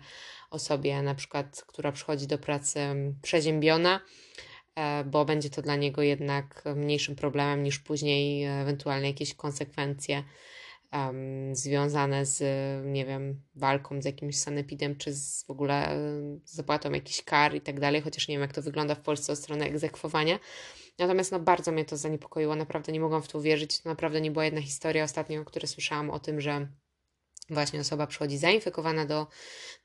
osobie 0.51 1.03
na 1.03 1.15
przykład, 1.15 1.65
która 1.67 1.93
przychodzi 1.93 2.27
do 2.27 2.39
pracy 2.39 2.81
przeziębiona, 3.23 4.01
bo 5.07 5.25
będzie 5.25 5.51
to 5.51 5.63
dla 5.63 5.77
niego 5.77 6.03
jednak 6.03 6.65
mniejszym 6.77 7.17
problemem 7.17 7.63
niż 7.63 7.79
później 7.79 8.45
ewentualnie 8.45 9.09
jakieś 9.09 9.35
konsekwencje 9.35 10.25
um, 10.93 11.57
związane 11.57 12.27
z, 12.27 12.43
nie 12.87 13.07
wiem, 13.07 13.41
walką 13.55 14.03
z 14.03 14.05
jakimś 14.05 14.39
sanepidem, 14.39 14.97
czy 14.97 15.15
z 15.15 15.45
w 15.45 15.51
ogóle 15.51 15.99
zapłatą 16.45 16.93
jakichś 16.93 17.23
kar 17.23 17.55
i 17.55 17.61
tak 17.61 17.81
dalej, 17.81 18.01
chociaż 18.01 18.29
nie 18.29 18.35
wiem, 18.35 18.43
jak 18.43 18.53
to 18.53 18.63
wygląda 18.63 18.95
w 18.95 19.01
Polsce 19.01 19.33
od 19.33 19.39
strony 19.39 19.65
egzekwowania. 19.65 20.39
Natomiast 20.99 21.33
no, 21.33 21.41
bardzo 21.41 21.73
mnie 21.73 21.85
to 21.85 21.97
zaniepokoiło, 21.97 22.57
naprawdę 22.57 22.93
nie 22.93 23.01
mogłam 23.01 23.23
w 23.23 23.29
to 23.29 23.39
uwierzyć. 23.39 23.81
To 23.81 23.89
naprawdę 23.89 24.21
nie 24.21 24.31
była 24.31 24.45
jedna 24.45 24.61
historia 24.61 25.05
ostatnio, 25.05 25.41
o 25.41 25.45
której 25.45 25.69
słyszałam 25.69 26.11
o 26.11 26.19
tym, 26.19 26.41
że 26.41 26.69
właśnie 27.51 27.81
osoba 27.81 28.07
przychodzi 28.07 28.39
zainfekowana 28.39 29.07
do, 29.07 29.27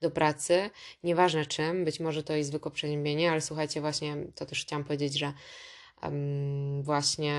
do 0.01 0.11
pracy, 0.11 0.69
nieważne 1.03 1.45
czym, 1.45 1.85
być 1.85 1.99
może 1.99 2.23
to 2.23 2.33
jest 2.33 2.49
zwykłe 2.49 2.71
przeziębienie, 2.71 3.31
ale 3.31 3.41
słuchajcie, 3.41 3.81
właśnie 3.81 4.17
to 4.35 4.45
też 4.45 4.61
chciałam 4.61 4.83
powiedzieć, 4.83 5.19
że 5.19 5.33
um, 6.03 6.83
właśnie 6.83 7.35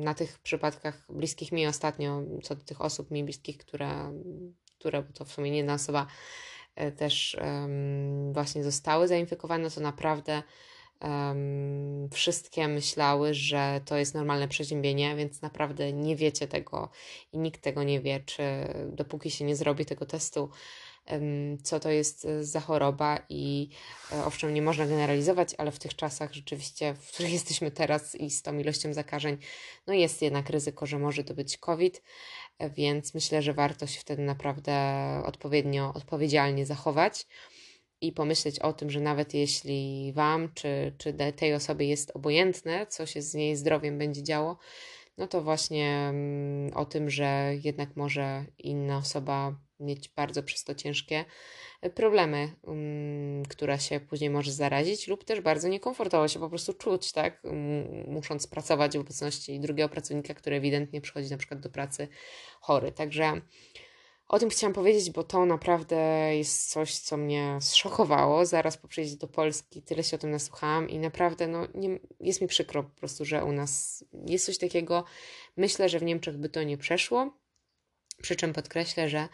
na 0.00 0.14
tych 0.14 0.38
przypadkach 0.38 1.06
bliskich 1.12 1.52
mi 1.52 1.66
ostatnio, 1.66 2.22
co 2.42 2.54
do 2.54 2.64
tych 2.64 2.80
osób 2.80 3.10
mi 3.10 3.24
bliskich, 3.24 3.58
które, 3.58 4.12
które 4.78 5.02
bo 5.02 5.12
to 5.12 5.24
w 5.24 5.32
sumie 5.32 5.50
nie 5.50 5.56
jedna 5.56 5.74
osoba 5.74 6.06
e, 6.74 6.92
też 6.92 7.36
um, 7.40 8.32
właśnie 8.32 8.64
zostały 8.64 9.08
zainfekowane, 9.08 9.70
to 9.70 9.80
naprawdę 9.80 10.42
um, 11.00 12.08
wszystkie 12.12 12.68
myślały, 12.68 13.34
że 13.34 13.80
to 13.84 13.96
jest 13.96 14.14
normalne 14.14 14.48
przeziębienie, 14.48 15.16
więc 15.16 15.42
naprawdę 15.42 15.92
nie 15.92 16.16
wiecie 16.16 16.48
tego 16.48 16.88
i 17.32 17.38
nikt 17.38 17.62
tego 17.62 17.82
nie 17.82 18.00
wie, 18.00 18.20
czy 18.20 18.42
dopóki 18.92 19.30
się 19.30 19.44
nie 19.44 19.56
zrobi 19.56 19.86
tego 19.86 20.06
testu, 20.06 20.50
um, 21.10 21.58
co 21.62 21.80
to 21.80 21.90
jest 21.90 22.24
e, 22.24 22.44
za 22.44 22.60
choroba 22.60 23.18
i 23.28 23.68
e, 24.12 24.24
owszem, 24.24 24.54
nie 24.54 24.62
można 24.62 24.86
generalizować, 24.86 25.54
ale 25.58 25.70
w 25.72 25.78
tych 25.78 25.96
czasach 25.96 26.34
rzeczywiście, 26.34 26.94
w 26.94 27.12
których 27.12 27.32
jesteśmy 27.38 27.70
teraz 27.70 28.14
i 28.14 28.30
z 28.30 28.42
tą 28.42 28.58
ilością 28.58 28.94
zakażeń, 28.94 29.38
no 29.86 29.94
jest 29.94 30.22
jednak 30.22 30.50
ryzyko, 30.50 30.86
że 30.86 30.98
może 30.98 31.24
to 31.24 31.34
być 31.34 31.58
COVID, 31.58 32.02
e, 32.58 32.70
więc 32.70 33.14
myślę, 33.14 33.42
że 33.42 33.54
warto 33.54 33.86
się 33.86 34.00
wtedy 34.00 34.22
naprawdę 34.22 34.74
odpowiednio, 35.26 35.92
odpowiedzialnie 35.94 36.66
zachować 36.66 37.26
i 38.00 38.12
pomyśleć 38.12 38.58
o 38.58 38.72
tym, 38.72 38.90
że 38.90 39.00
nawet 39.00 39.34
jeśli 39.34 40.12
Wam 40.12 40.52
czy, 40.54 40.92
czy 40.98 41.14
tej 41.36 41.54
osobie 41.54 41.86
jest 41.88 42.10
obojętne, 42.16 42.86
co 42.86 43.06
się 43.06 43.22
z 43.22 43.34
jej 43.34 43.56
zdrowiem 43.56 43.98
będzie 43.98 44.22
działo, 44.22 44.58
no 45.18 45.26
to 45.26 45.42
właśnie 45.42 46.08
mm, 46.10 46.72
o 46.76 46.84
tym, 46.84 47.10
że 47.10 47.52
jednak 47.64 47.96
może 47.96 48.44
inna 48.58 48.98
osoba 48.98 49.56
mieć 49.80 50.08
bardzo 50.08 50.42
przez 50.42 50.64
to 50.64 50.74
ciężkie 50.74 51.24
problemy, 51.94 52.52
um, 52.62 53.42
która 53.48 53.78
się 53.78 54.00
później 54.00 54.30
może 54.30 54.52
zarazić, 54.52 55.08
lub 55.08 55.24
też 55.24 55.40
bardzo 55.40 55.68
niekomfortowo 55.68 56.28
się 56.28 56.40
po 56.40 56.48
prostu 56.48 56.72
czuć, 56.72 57.12
tak? 57.12 57.42
Musząc 58.06 58.46
pracować 58.46 58.98
w 58.98 59.00
obecności 59.00 59.60
drugiego 59.60 59.88
pracownika, 59.88 60.34
który 60.34 60.56
ewidentnie 60.56 61.00
przychodzi 61.00 61.30
na 61.30 61.36
przykład 61.36 61.60
do 61.60 61.70
pracy 61.70 62.08
chory. 62.60 62.92
Także 62.92 63.40
o 64.28 64.38
tym 64.38 64.50
chciałam 64.50 64.74
powiedzieć, 64.74 65.10
bo 65.10 65.22
to 65.22 65.46
naprawdę 65.46 65.96
jest 66.36 66.70
coś, 66.70 66.98
co 66.98 67.16
mnie 67.16 67.58
zszokowało. 67.60 68.46
Zaraz 68.46 68.76
po 68.76 68.88
przyjeździe 68.88 69.16
do 69.16 69.28
Polski 69.28 69.82
tyle 69.82 70.04
się 70.04 70.16
o 70.16 70.18
tym 70.18 70.30
nasłuchałam 70.30 70.88
i 70.88 70.98
naprawdę 70.98 71.48
no, 71.48 71.66
nie, 71.74 71.98
jest 72.20 72.40
mi 72.40 72.48
przykro 72.48 72.82
po 72.82 72.90
prostu, 72.90 73.24
że 73.24 73.44
u 73.44 73.52
nas 73.52 74.04
jest 74.26 74.46
coś 74.46 74.58
takiego. 74.58 75.04
Myślę, 75.56 75.88
że 75.88 75.98
w 75.98 76.02
Niemczech 76.02 76.36
by 76.36 76.48
to 76.48 76.62
nie 76.62 76.78
przeszło. 76.78 77.32
Przy 78.22 78.36
czym 78.36 78.52
podkreślę, 78.52 79.08
że 79.08 79.28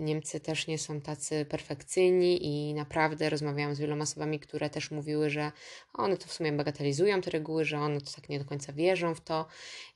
Niemcy 0.00 0.40
też 0.40 0.66
nie 0.66 0.78
są 0.78 1.00
tacy 1.00 1.44
perfekcyjni 1.44 2.46
i 2.46 2.74
naprawdę 2.74 3.30
rozmawiałam 3.30 3.74
z 3.74 3.78
wieloma 3.80 4.02
osobami, 4.02 4.40
które 4.40 4.70
też 4.70 4.90
mówiły, 4.90 5.30
że 5.30 5.52
one 5.92 6.16
to 6.16 6.26
w 6.26 6.32
sumie 6.32 6.52
bagatelizują 6.52 7.20
te 7.20 7.30
reguły, 7.30 7.64
że 7.64 7.78
one 7.78 8.00
to 8.00 8.12
tak 8.12 8.28
nie 8.28 8.38
do 8.38 8.44
końca 8.44 8.72
wierzą 8.72 9.14
w 9.14 9.20
to. 9.20 9.46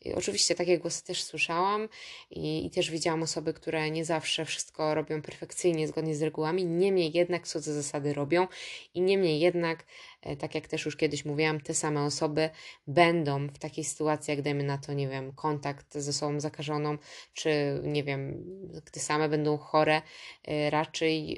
I 0.00 0.12
oczywiście 0.12 0.54
takie 0.54 0.78
głosy 0.78 1.04
też 1.04 1.22
słyszałam 1.22 1.88
i, 2.30 2.66
i 2.66 2.70
też 2.70 2.90
widziałam 2.90 3.22
osoby, 3.22 3.54
które 3.54 3.90
nie 3.90 4.04
zawsze 4.04 4.44
wszystko 4.44 4.94
robią 4.94 5.22
perfekcyjnie, 5.22 5.88
zgodnie 5.88 6.14
z 6.14 6.22
regułami, 6.22 6.64
niemniej 6.66 7.12
jednak 7.14 7.48
cudze 7.48 7.74
zasady 7.74 8.14
robią 8.14 8.46
i 8.94 9.00
niemniej 9.00 9.40
jednak 9.40 9.84
tak 10.38 10.54
jak 10.54 10.68
też 10.68 10.84
już 10.84 10.96
kiedyś 10.96 11.24
mówiłam, 11.24 11.60
te 11.60 11.74
same 11.74 12.02
osoby 12.02 12.50
będą 12.86 13.48
w 13.48 13.58
takiej 13.58 13.84
sytuacji, 13.84 14.30
jak 14.30 14.42
dajmy 14.42 14.64
na 14.64 14.78
to, 14.78 14.92
nie 14.92 15.08
wiem, 15.08 15.32
kontakt 15.32 15.94
ze 15.94 16.10
osobą 16.10 16.40
zakażoną, 16.40 16.98
czy 17.32 17.80
nie 17.82 18.04
wiem, 18.04 18.44
gdy 18.86 19.00
same 19.00 19.28
będą 19.28 19.58
chore, 19.58 20.02
e, 20.44 20.70
raczej 20.70 21.36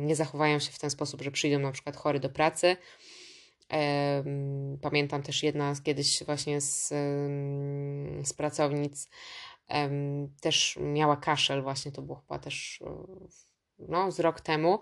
nie 0.00 0.16
zachowają 0.16 0.58
się 0.58 0.72
w 0.72 0.78
ten 0.78 0.90
sposób, 0.90 1.22
że 1.22 1.30
przyjdą 1.30 1.58
na 1.58 1.72
przykład 1.72 1.96
chory 1.96 2.20
do 2.20 2.30
pracy. 2.30 2.76
Pamiętam 4.82 5.22
też 5.22 5.42
jedna 5.42 5.74
kiedyś 5.84 6.24
właśnie 6.24 6.60
z, 6.60 6.88
z 8.28 8.32
pracownic 8.32 9.08
też 10.40 10.78
miała 10.80 11.16
kaszel, 11.16 11.62
właśnie 11.62 11.92
to 11.92 12.02
było 12.02 12.18
chyba 12.18 12.38
też 12.38 12.82
no, 13.78 14.12
z 14.12 14.20
rok 14.20 14.40
temu, 14.40 14.80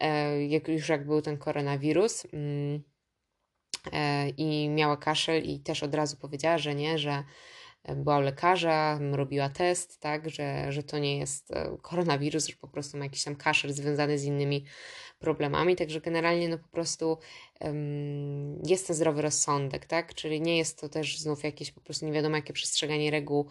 e, 0.00 0.46
jak 0.46 0.68
już 0.68 0.88
jak 0.88 1.06
był 1.06 1.22
ten 1.22 1.38
koronawirus 1.38 2.26
mm, 2.32 2.82
e, 3.92 4.28
i 4.28 4.68
miała 4.68 4.96
kaszel 4.96 5.42
i 5.42 5.60
też 5.60 5.82
od 5.82 5.94
razu 5.94 6.16
powiedziała, 6.16 6.58
że 6.58 6.74
nie, 6.74 6.98
że 6.98 7.24
była 7.96 8.18
u 8.18 8.20
lekarza, 8.20 8.98
robiła 9.12 9.48
test, 9.48 10.00
tak, 10.00 10.30
że, 10.30 10.72
że 10.72 10.82
to 10.82 10.98
nie 10.98 11.18
jest 11.18 11.50
e, 11.50 11.76
koronawirus, 11.82 12.46
że 12.46 12.56
po 12.56 12.68
prostu 12.68 12.98
ma 12.98 13.04
jakiś 13.04 13.24
tam 13.24 13.36
kaszel 13.36 13.72
związany 13.72 14.18
z 14.18 14.24
innymi 14.24 14.64
problemami, 15.24 15.76
także 15.76 16.00
generalnie 16.00 16.48
no 16.48 16.58
po 16.58 16.68
prostu 16.68 17.18
um, 17.60 18.62
jest 18.66 18.86
ten 18.86 18.96
zdrowy 18.96 19.22
rozsądek, 19.22 19.86
tak, 19.86 20.14
czyli 20.14 20.40
nie 20.40 20.58
jest 20.58 20.80
to 20.80 20.88
też 20.88 21.18
znów 21.18 21.44
jakieś 21.44 21.70
po 21.70 21.80
prostu 21.80 22.06
nie 22.06 22.12
wiadomo 22.12 22.36
jakie 22.36 22.52
przestrzeganie 22.52 23.10
reguł 23.10 23.48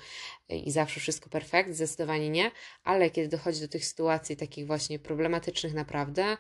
i 0.50 0.72
zawsze 0.72 1.00
wszystko 1.00 1.30
perfekt, 1.30 1.74
zdecydowanie 1.74 2.30
nie, 2.30 2.52
ale 2.84 3.10
kiedy 3.10 3.28
dochodzi 3.28 3.62
do 3.62 3.68
tych 3.68 3.86
sytuacji 3.86 4.38
takich 4.38 4.68
właśnie 4.68 5.00
problematycznych 5.00 5.74
naprawdę, 5.74 6.38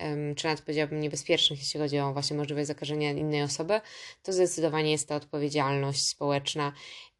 um, 0.00 0.34
czy 0.34 0.46
nawet 0.46 0.62
powiedziałabym 0.62 1.00
niebezpiecznych, 1.00 1.58
jeśli 1.58 1.80
chodzi 1.80 1.98
o 1.98 2.12
właśnie 2.12 2.36
możliwość 2.36 2.66
zakażenia 2.66 3.10
innej 3.10 3.42
osoby, 3.42 3.80
to 4.22 4.32
zdecydowanie 4.32 4.90
jest 4.90 5.08
to 5.08 5.14
odpowiedzialność 5.14 6.06
społeczna 6.06 6.72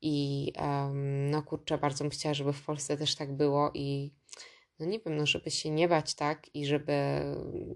i 0.03 0.53
um, 0.59 1.31
no 1.31 1.43
kurczę, 1.43 1.79
bardzo 1.79 2.05
bym 2.05 2.11
chciała, 2.11 2.35
żeby 2.35 2.53
w 2.53 2.63
Polsce 2.63 2.97
też 2.97 3.15
tak 3.15 3.33
było 3.33 3.71
i 3.75 4.11
no 4.81 4.87
nie 4.87 4.99
wiem, 4.99 5.17
no 5.17 5.27
żeby 5.27 5.51
się 5.51 5.71
nie 5.71 5.89
bać, 5.89 6.15
tak, 6.15 6.55
i 6.55 6.67
żeby 6.67 6.93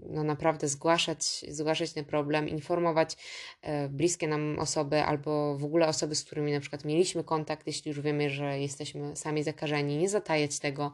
no 0.09 0.23
naprawdę 0.23 0.67
zgłaszać, 0.67 1.45
zgłaszać 1.47 1.93
ten 1.93 2.05
problem, 2.05 2.49
informować 2.49 3.17
e, 3.61 3.89
bliskie 3.89 4.27
nam 4.27 4.59
osoby 4.59 5.03
albo 5.03 5.57
w 5.57 5.65
ogóle 5.65 5.87
osoby, 5.87 6.15
z 6.15 6.23
którymi 6.23 6.51
na 6.51 6.59
przykład 6.59 6.85
mieliśmy 6.85 7.23
kontakt, 7.23 7.67
jeśli 7.67 7.89
już 7.89 8.01
wiemy, 8.01 8.29
że 8.29 8.59
jesteśmy 8.59 9.15
sami 9.15 9.43
zakażeni, 9.43 9.97
nie 9.97 10.09
zatajać 10.09 10.59
tego, 10.59 10.91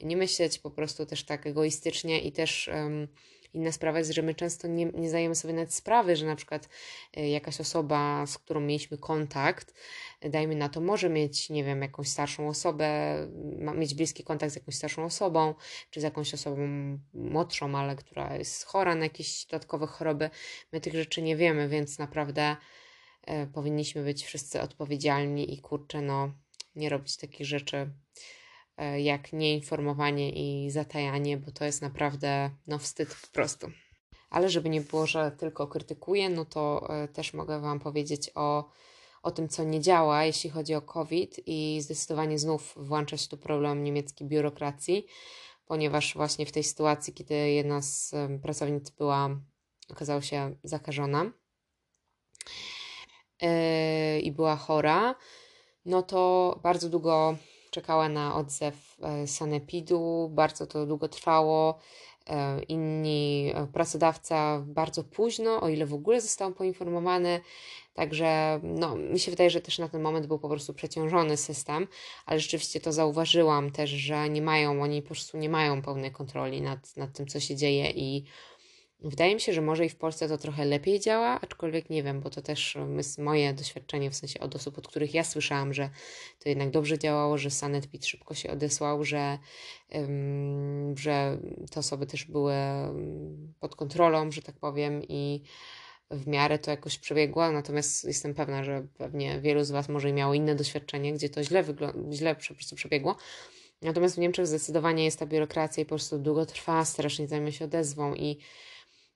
nie 0.00 0.16
myśleć 0.16 0.58
po 0.58 0.70
prostu 0.70 1.06
też 1.06 1.24
tak 1.24 1.46
egoistycznie 1.46 2.20
i 2.20 2.32
też 2.32 2.70
Inna 3.54 3.72
sprawa 3.72 3.98
jest, 3.98 4.10
że 4.10 4.22
my 4.22 4.34
często 4.34 4.68
nie, 4.68 4.86
nie 4.86 5.08
zdajemy 5.08 5.34
sobie 5.34 5.54
nawet 5.54 5.74
sprawy, 5.74 6.16
że 6.16 6.26
na 6.26 6.36
przykład 6.36 6.68
e, 7.16 7.28
jakaś 7.28 7.60
osoba, 7.60 8.26
z 8.26 8.38
którą 8.38 8.60
mieliśmy 8.60 8.98
kontakt, 8.98 9.74
e, 10.20 10.30
dajmy 10.30 10.56
na 10.56 10.68
to, 10.68 10.80
może 10.80 11.08
mieć, 11.08 11.50
nie 11.50 11.64
wiem, 11.64 11.82
jakąś 11.82 12.08
starszą 12.08 12.48
osobę, 12.48 13.16
mieć 13.74 13.94
bliski 13.94 14.24
kontakt 14.24 14.52
z 14.52 14.56
jakąś 14.56 14.74
starszą 14.74 15.04
osobą, 15.04 15.54
czy 15.90 16.00
z 16.00 16.02
jakąś 16.02 16.34
osobą 16.34 16.68
młodszą, 17.14 17.78
ale 17.78 17.96
która 17.96 18.36
jest 18.36 18.64
chora 18.64 18.94
na 18.94 19.04
jakieś 19.04 19.46
dodatkowe 19.46 19.86
choroby. 19.86 20.30
My 20.72 20.80
tych 20.80 20.94
rzeczy 20.94 21.22
nie 21.22 21.36
wiemy, 21.36 21.68
więc 21.68 21.98
naprawdę 21.98 22.56
e, 23.26 23.46
powinniśmy 23.46 24.04
być 24.04 24.24
wszyscy 24.24 24.60
odpowiedzialni 24.62 25.54
i 25.54 25.60
kurczę, 25.60 26.02
no, 26.02 26.32
nie 26.76 26.88
robić 26.88 27.16
takich 27.16 27.46
rzeczy 27.46 27.90
jak 28.98 29.32
nieinformowanie 29.32 30.30
i 30.30 30.70
zatajanie, 30.70 31.36
bo 31.36 31.50
to 31.50 31.64
jest 31.64 31.82
naprawdę 31.82 32.50
no, 32.66 32.78
wstyd 32.78 33.08
po 33.08 33.26
prostu. 33.32 33.70
Ale 34.30 34.50
żeby 34.50 34.68
nie 34.68 34.80
było, 34.80 35.06
że 35.06 35.30
tylko 35.30 35.66
krytykuję, 35.66 36.28
no 36.28 36.44
to 36.44 36.86
e, 36.88 37.08
też 37.08 37.34
mogę 37.34 37.60
Wam 37.60 37.80
powiedzieć 37.80 38.30
o, 38.34 38.70
o 39.22 39.30
tym, 39.30 39.48
co 39.48 39.64
nie 39.64 39.80
działa, 39.80 40.24
jeśli 40.24 40.50
chodzi 40.50 40.74
o 40.74 40.82
COVID 40.82 41.40
i 41.46 41.78
zdecydowanie 41.80 42.38
znów 42.38 42.74
włącza 42.76 43.16
się 43.16 43.28
tu 43.28 43.36
problem 43.36 43.84
niemieckiej 43.84 44.28
biurokracji, 44.28 45.06
ponieważ 45.66 46.14
właśnie 46.14 46.46
w 46.46 46.52
tej 46.52 46.64
sytuacji, 46.64 47.12
kiedy 47.12 47.34
jedna 47.34 47.82
z 47.82 48.14
pracownic 48.42 48.90
była, 48.90 49.40
okazała 49.90 50.22
się 50.22 50.56
zakażona 50.64 51.32
yy, 53.42 54.20
i 54.20 54.32
była 54.32 54.56
chora, 54.56 55.14
no 55.84 56.02
to 56.02 56.60
bardzo 56.62 56.88
długo 56.88 57.36
czekała 57.76 58.08
na 58.08 58.34
odzew 58.34 58.96
e, 59.02 59.26
sanepidu, 59.26 60.30
bardzo 60.34 60.66
to 60.66 60.86
długo 60.86 61.08
trwało. 61.08 61.78
E, 62.26 62.62
inni 62.62 63.52
e, 63.54 63.66
pracodawca 63.66 64.62
bardzo 64.66 65.04
późno, 65.04 65.60
o 65.60 65.68
ile 65.68 65.86
w 65.86 65.94
ogóle 65.94 66.20
został 66.20 66.52
poinformowany. 66.52 67.40
Także 67.94 68.60
no, 68.62 68.96
mi 68.96 69.18
się 69.18 69.30
wydaje, 69.30 69.50
że 69.50 69.60
też 69.60 69.78
na 69.78 69.88
ten 69.88 70.02
moment 70.02 70.26
był 70.26 70.38
po 70.38 70.48
prostu 70.48 70.74
przeciążony 70.74 71.36
system, 71.36 71.86
ale 72.26 72.40
rzeczywiście 72.40 72.80
to 72.80 72.92
zauważyłam 72.92 73.70
też, 73.70 73.90
że 73.90 74.28
nie 74.28 74.42
mają, 74.42 74.82
oni 74.82 75.02
po 75.02 75.08
prostu 75.08 75.38
nie 75.38 75.48
mają 75.48 75.82
pełnej 75.82 76.12
kontroli 76.12 76.62
nad, 76.62 76.96
nad 76.96 77.12
tym, 77.12 77.26
co 77.26 77.40
się 77.40 77.56
dzieje 77.56 77.90
i 77.90 78.24
Wydaje 79.00 79.34
mi 79.34 79.40
się, 79.40 79.52
że 79.52 79.62
może 79.62 79.86
i 79.86 79.88
w 79.88 79.96
Polsce 79.96 80.28
to 80.28 80.38
trochę 80.38 80.64
lepiej 80.64 81.00
działa, 81.00 81.40
aczkolwiek 81.40 81.90
nie 81.90 82.02
wiem, 82.02 82.20
bo 82.20 82.30
to 82.30 82.42
też 82.42 82.78
jest 82.96 83.18
moje 83.18 83.54
doświadczenie, 83.54 84.10
w 84.10 84.14
sensie 84.14 84.40
od 84.40 84.56
osób, 84.56 84.78
od 84.78 84.88
których 84.88 85.14
ja 85.14 85.24
słyszałam, 85.24 85.74
że 85.74 85.90
to 86.38 86.48
jednak 86.48 86.70
dobrze 86.70 86.98
działało, 86.98 87.38
że 87.38 87.50
Sanepid 87.50 88.06
szybko 88.06 88.34
się 88.34 88.50
odesłał, 88.50 89.04
że, 89.04 89.38
um, 89.92 90.96
że 90.98 91.38
te 91.70 91.80
osoby 91.80 92.06
też 92.06 92.24
były 92.24 92.54
pod 93.60 93.76
kontrolą, 93.76 94.30
że 94.30 94.42
tak 94.42 94.56
powiem, 94.56 95.02
i 95.08 95.42
w 96.10 96.26
miarę 96.26 96.58
to 96.58 96.70
jakoś 96.70 96.98
przebiegło, 96.98 97.52
natomiast 97.52 98.04
jestem 98.04 98.34
pewna, 98.34 98.64
że 98.64 98.86
pewnie 98.98 99.40
wielu 99.40 99.64
z 99.64 99.70
Was 99.70 99.88
może 99.88 100.12
miało 100.12 100.34
inne 100.34 100.54
doświadczenie, 100.54 101.12
gdzie 101.12 101.28
to 101.28 101.44
źle, 101.44 101.64
źle 102.12 102.34
po 102.34 102.54
prostu 102.54 102.76
przebiegło. 102.76 103.16
Natomiast 103.82 104.16
w 104.16 104.18
Niemczech 104.18 104.46
zdecydowanie 104.46 105.04
jest 105.04 105.18
ta 105.18 105.26
biurokracja 105.26 105.82
i 105.82 105.86
po 105.86 105.88
prostu 105.88 106.18
długo 106.18 106.46
trwa, 106.46 106.84
strasznie 106.84 107.28
zajmie 107.28 107.52
się 107.52 107.64
odezwą 107.64 108.14
i 108.14 108.38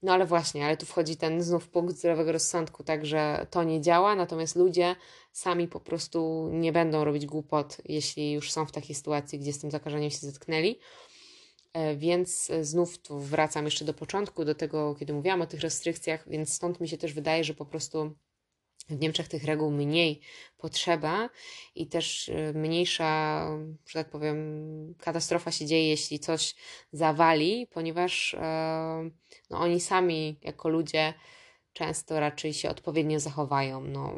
no 0.03 0.13
ale 0.13 0.27
właśnie, 0.27 0.67
ale 0.67 0.77
tu 0.77 0.87
wchodzi 0.87 1.17
ten 1.17 1.43
znów 1.43 1.69
punkt 1.69 1.97
zdrowego 1.97 2.33
rozsądku, 2.33 2.85
także 2.85 3.47
to 3.51 3.65
nie 3.65 3.81
działa, 3.81 4.15
natomiast 4.15 4.57
ludzie 4.57 4.97
sami 5.33 5.69
po 5.69 5.81
prostu 5.81 6.49
nie 6.53 6.73
będą 6.73 7.05
robić 7.05 7.27
głupot, 7.27 7.77
jeśli 7.85 8.33
już 8.33 8.53
są 8.53 8.67
w 8.67 8.73
takiej 8.73 8.95
sytuacji, 8.95 9.39
gdzie 9.39 9.53
z 9.53 9.59
tym 9.59 9.71
zakażeniem 9.71 10.11
się 10.11 10.19
zetknęli. 10.19 10.79
E, 11.73 11.97
więc 11.97 12.51
znów 12.61 12.99
tu 12.99 13.19
wracam 13.19 13.65
jeszcze 13.65 13.85
do 13.85 13.95
początku, 13.95 14.45
do 14.45 14.55
tego, 14.55 14.95
kiedy 14.95 15.13
mówiłam 15.13 15.43
o 15.43 15.47
tych 15.47 15.61
restrykcjach, 15.61 16.29
więc 16.29 16.53
stąd 16.55 16.81
mi 16.81 16.89
się 16.89 16.99
też 16.99 17.13
wydaje, 17.13 17.45
że 17.45 17.55
po 17.55 17.65
prostu 17.65 18.15
w 18.91 19.01
Niemczech 19.01 19.29
tych 19.29 19.45
reguł 19.45 19.71
mniej 19.71 20.21
potrzeba 20.59 21.29
i 21.75 21.87
też 21.87 22.29
y, 22.29 22.53
mniejsza, 22.55 23.47
że 23.89 24.05
tak 24.05 24.11
powiem, 24.11 24.37
katastrofa 24.99 25.51
się 25.51 25.67
dzieje, 25.67 25.89
jeśli 25.89 26.19
coś 26.19 26.55
zawali, 26.93 27.67
ponieważ 27.71 28.35
e, 28.35 29.11
no, 29.51 29.59
oni 29.59 29.81
sami 29.81 30.39
jako 30.43 30.69
ludzie 30.69 31.15
często 31.73 32.21
raczej 32.21 32.53
się 32.53 32.71
odpowiednio 32.71 33.21
zachowają, 33.21 33.81
no, 33.81 34.15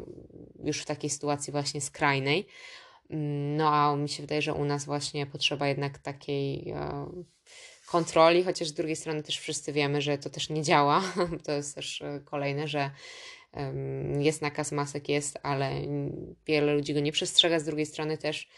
już 0.63 0.81
w 0.81 0.85
takiej 0.85 1.09
sytuacji 1.09 1.51
właśnie 1.51 1.81
skrajnej. 1.81 2.47
Mm, 3.09 3.57
no 3.57 3.69
a 3.75 3.95
mi 3.95 4.09
się 4.09 4.23
wydaje, 4.23 4.41
że 4.41 4.53
u 4.53 4.65
nas 4.65 4.85
właśnie 4.85 5.25
potrzeba 5.25 5.67
jednak 5.67 5.97
takiej 5.97 6.69
e, 6.69 7.05
kontroli, 7.85 8.43
chociaż 8.43 8.67
z 8.67 8.73
drugiej 8.73 8.95
strony 8.95 9.23
też 9.23 9.39
wszyscy 9.39 9.73
wiemy, 9.73 10.01
że 10.01 10.17
to 10.17 10.29
też 10.29 10.49
nie 10.49 10.61
działa. 10.61 11.01
To 11.45 11.51
jest 11.51 11.75
też 11.75 12.01
e, 12.01 12.21
kolejne, 12.25 12.67
że 12.67 12.91
jest 14.19 14.41
nakaz 14.41 14.71
masek, 14.71 15.09
jest, 15.09 15.39
ale 15.43 15.71
wiele 16.45 16.73
ludzi 16.73 16.93
go 16.93 16.99
nie 16.99 17.11
przestrzega. 17.11 17.59
Z 17.59 17.63
drugiej 17.63 17.85
strony 17.85 18.17
też 18.17 18.49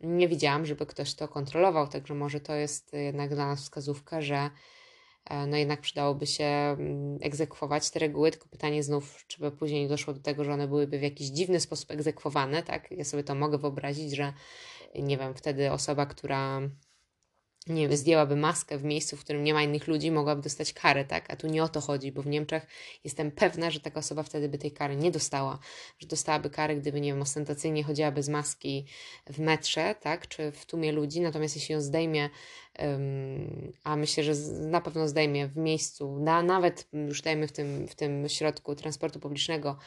nie 0.00 0.28
widziałam, 0.28 0.66
żeby 0.66 0.86
ktoś 0.86 1.14
to 1.14 1.28
kontrolował, 1.28 1.88
także 1.88 2.14
może 2.14 2.40
to 2.40 2.54
jest 2.54 2.92
jednak 2.92 3.34
dla 3.34 3.46
nas 3.46 3.62
wskazówka, 3.62 4.20
że 4.20 4.50
e, 5.24 5.46
no 5.46 5.56
jednak 5.56 5.80
przydałoby 5.80 6.26
się 6.26 6.76
egzekwować 7.20 7.90
te 7.90 7.98
reguły, 7.98 8.30
tylko 8.30 8.48
pytanie 8.48 8.82
znów, 8.82 9.24
czy 9.26 9.40
by 9.40 9.50
później 9.50 9.82
nie 9.82 9.88
doszło 9.88 10.14
do 10.14 10.20
tego, 10.20 10.44
że 10.44 10.52
one 10.52 10.68
byłyby 10.68 10.98
w 10.98 11.02
jakiś 11.02 11.28
dziwny 11.28 11.60
sposób 11.60 11.90
egzekwowane, 11.90 12.62
tak? 12.62 12.90
Ja 12.90 13.04
sobie 13.04 13.24
to 13.24 13.34
mogę 13.34 13.58
wyobrazić, 13.58 14.16
że 14.16 14.32
nie 14.94 15.18
wiem, 15.18 15.34
wtedy 15.34 15.72
osoba, 15.72 16.06
która 16.06 16.60
nie 17.66 17.88
wiem, 17.88 17.96
zdjęłaby 17.96 18.36
maskę 18.36 18.78
w 18.78 18.84
miejscu, 18.84 19.16
w 19.16 19.20
którym 19.20 19.44
nie 19.44 19.54
ma 19.54 19.62
innych 19.62 19.88
ludzi, 19.88 20.10
mogłaby 20.10 20.42
dostać 20.42 20.72
karę, 20.72 21.04
tak? 21.04 21.30
A 21.32 21.36
tu 21.36 21.46
nie 21.46 21.62
o 21.62 21.68
to 21.68 21.80
chodzi, 21.80 22.12
bo 22.12 22.22
w 22.22 22.26
Niemczech 22.26 22.66
jestem 23.04 23.30
pewna, 23.30 23.70
że 23.70 23.80
taka 23.80 24.00
osoba 24.00 24.22
wtedy 24.22 24.48
by 24.48 24.58
tej 24.58 24.72
kary 24.72 24.96
nie 24.96 25.10
dostała, 25.10 25.58
że 25.98 26.06
dostałaby 26.08 26.50
karę, 26.50 26.76
gdyby, 26.76 27.00
nie 27.00 27.12
wiem, 27.12 27.22
ostentacyjnie 27.22 27.84
chodziła 27.84 28.10
bez 28.10 28.28
maski 28.28 28.86
w 29.26 29.38
metrze, 29.38 29.94
tak? 30.00 30.28
Czy 30.28 30.52
w 30.52 30.66
tłumie 30.66 30.92
ludzi, 30.92 31.20
natomiast 31.20 31.56
jeśli 31.56 31.72
ją 31.72 31.80
zdejmie, 31.80 32.30
um, 32.78 33.72
a 33.84 33.96
myślę, 33.96 34.24
że 34.24 34.34
na 34.60 34.80
pewno 34.80 35.08
zdejmie 35.08 35.48
w 35.48 35.56
miejscu, 35.56 36.18
na, 36.18 36.42
nawet 36.42 36.88
już 36.92 37.22
dajmy 37.22 37.48
w 37.48 37.52
tym, 37.52 37.88
w 37.88 37.94
tym 37.94 38.28
środku 38.28 38.74
transportu 38.74 39.20
publicznego, 39.20 39.78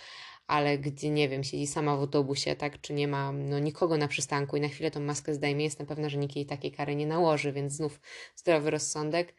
ale 0.48 0.78
gdzie, 0.78 1.10
nie 1.10 1.30
wiem, 1.30 1.44
siedzi 1.44 1.68
sama 1.68 1.98
w 1.98 2.00
autobusie, 2.00 2.56
tak, 2.56 2.82
czy 2.82 2.94
nie 2.94 3.08
ma 3.08 3.32
no, 3.32 3.60
nikogo 3.60 3.98
na 3.98 4.08
przystanku 4.08 4.58
i 4.58 4.62
na 4.62 4.68
chwilę 4.68 4.92
tą 4.92 5.00
maskę 5.00 5.34
zdejmie, 5.34 5.64
jestem 5.64 5.88
pewna, 5.88 6.10
że 6.10 6.18
nikt 6.18 6.36
jej 6.36 6.46
takiej 6.46 6.72
kary 6.72 6.96
nie 6.96 7.08
nałoży, 7.08 7.52
więc 7.52 7.74
znów 7.74 8.00
zdrowy 8.36 8.70
rozsądek, 8.70 9.34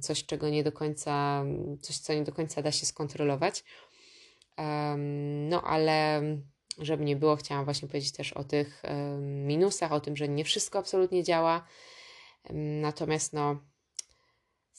coś, 0.00 0.26
czego 0.26 0.48
nie 0.48 0.64
do 0.64 0.72
końca, 0.72 1.44
coś, 1.80 1.98
co 1.98 2.14
nie 2.14 2.24
do 2.24 2.32
końca 2.32 2.62
da 2.62 2.72
się 2.72 2.86
skontrolować. 2.86 3.64
No, 5.48 5.62
ale 5.62 6.22
żeby 6.78 7.04
nie 7.04 7.16
było, 7.16 7.36
chciałam 7.36 7.64
właśnie 7.64 7.88
powiedzieć 7.88 8.12
też 8.12 8.32
o 8.32 8.44
tych 8.44 8.82
minusach, 9.20 9.92
o 9.92 10.00
tym, 10.00 10.16
że 10.16 10.28
nie 10.28 10.44
wszystko 10.44 10.78
absolutnie 10.78 11.24
działa. 11.24 11.66
Natomiast 12.80 13.32
no, 13.32 13.60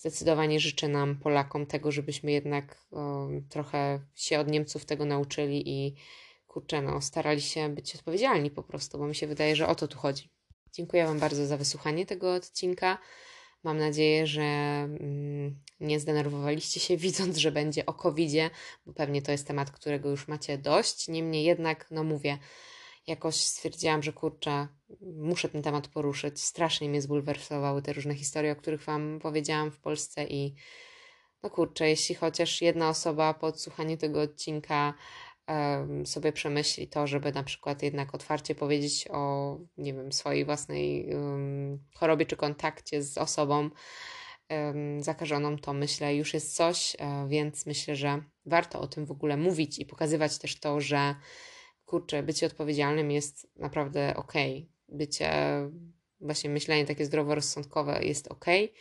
zdecydowanie 0.04 0.60
życzę 0.60 0.88
nam, 0.88 1.16
Polakom, 1.16 1.66
tego, 1.66 1.92
żebyśmy 1.92 2.32
jednak 2.32 2.78
o, 2.92 3.28
trochę 3.50 4.00
się 4.16 4.40
od 4.40 4.48
Niemców 4.48 4.86
tego 4.86 5.06
nauczyli 5.06 5.70
i 5.70 5.96
kurczę, 6.48 6.82
no, 6.82 7.02
starali 7.02 7.42
się 7.42 7.70
być 7.70 7.96
odpowiedzialni 7.96 8.52
po 8.52 8.64
prostu, 8.64 8.98
bo 8.98 9.08
mi 9.08 9.16
się 9.16 9.28
wydaje, 9.28 9.56
że 9.56 9.68
o 9.68 9.76
to 9.76 9.88
tu 9.88 9.98
chodzi. 9.98 10.30
Dziękuję 10.74 11.06
Wam 11.06 11.20
bardzo 11.20 11.46
za 11.46 11.58
wysłuchanie 11.58 12.06
tego 12.06 12.34
odcinka. 12.34 12.98
Mam 13.64 13.78
nadzieję, 13.78 14.28
że 14.28 14.42
mm, 14.42 15.60
nie 15.80 16.00
zdenerwowaliście 16.00 16.80
się, 16.80 16.98
widząc, 17.08 17.38
że 17.38 17.52
będzie 17.52 17.86
o 17.86 17.94
covid 17.94 18.32
bo 18.86 18.94
pewnie 18.94 19.22
to 19.22 19.32
jest 19.32 19.48
temat, 19.48 19.72
którego 19.72 20.10
już 20.10 20.28
macie 20.28 20.58
dość. 20.58 21.08
Niemniej 21.08 21.44
jednak, 21.44 21.88
no 21.92 22.04
mówię, 22.04 22.38
jakoś 23.08 23.36
stwierdziłam, 23.36 24.04
że 24.04 24.14
kurczę, 24.14 24.68
muszę 25.02 25.50
ten 25.50 25.62
temat 25.62 25.88
poruszyć. 25.88 26.42
Strasznie 26.42 26.90
mnie 26.90 27.02
zbulwersowały 27.02 27.82
te 27.82 27.94
różne 27.94 28.16
historie, 28.16 28.52
o 28.52 28.56
których 28.56 28.84
Wam 28.84 29.20
powiedziałam 29.22 29.72
w 29.72 29.80
Polsce 29.80 30.26
i 30.26 30.56
no 31.44 31.50
kurczę, 31.50 31.90
jeśli 31.90 32.16
chociaż 32.16 32.62
jedna 32.62 32.90
osoba 32.90 33.34
po 33.34 33.48
odsłuchaniu 33.48 33.98
tego 33.98 34.22
odcinka 34.22 34.94
sobie 36.06 36.32
przemyśli 36.32 36.88
to, 36.88 37.08
żeby 37.08 37.32
na 37.32 37.44
przykład 37.44 37.84
jednak 37.84 38.16
otwarcie 38.16 38.56
powiedzieć 38.56 39.08
o, 39.12 39.58
nie 39.78 39.94
wiem, 39.94 40.12
swojej 40.12 40.46
własnej 40.46 41.16
um, 41.16 41.80
chorobie 41.96 42.26
czy 42.26 42.36
kontakcie 42.36 43.04
z 43.04 43.18
osobą 43.18 43.70
um, 44.50 45.04
zakażoną, 45.04 45.58
to 45.58 45.74
myślę, 45.74 46.16
już 46.16 46.34
jest 46.34 46.56
coś, 46.56 46.96
e, 47.00 47.28
więc 47.28 47.66
myślę, 47.66 47.96
że 47.96 48.24
warto 48.46 48.82
o 48.82 48.88
tym 48.88 49.06
w 49.06 49.12
ogóle 49.12 49.38
mówić 49.38 49.80
i 49.80 49.86
pokazywać 49.86 50.38
też 50.38 50.60
to, 50.60 50.82
że 50.82 51.16
kurczę, 51.94 52.24
bycie 52.24 52.46
odpowiedzialnym 52.46 53.12
jest 53.12 53.48
naprawdę 53.56 54.14
okej. 54.16 54.58
Okay. 54.58 54.98
Bycie, 54.98 55.32
właśnie 56.22 56.50
myślenie 56.50 56.86
takie 56.86 57.06
zdroworozsądkowe 57.06 58.04
jest 58.04 58.28
okej. 58.28 58.66
Okay 58.66 58.78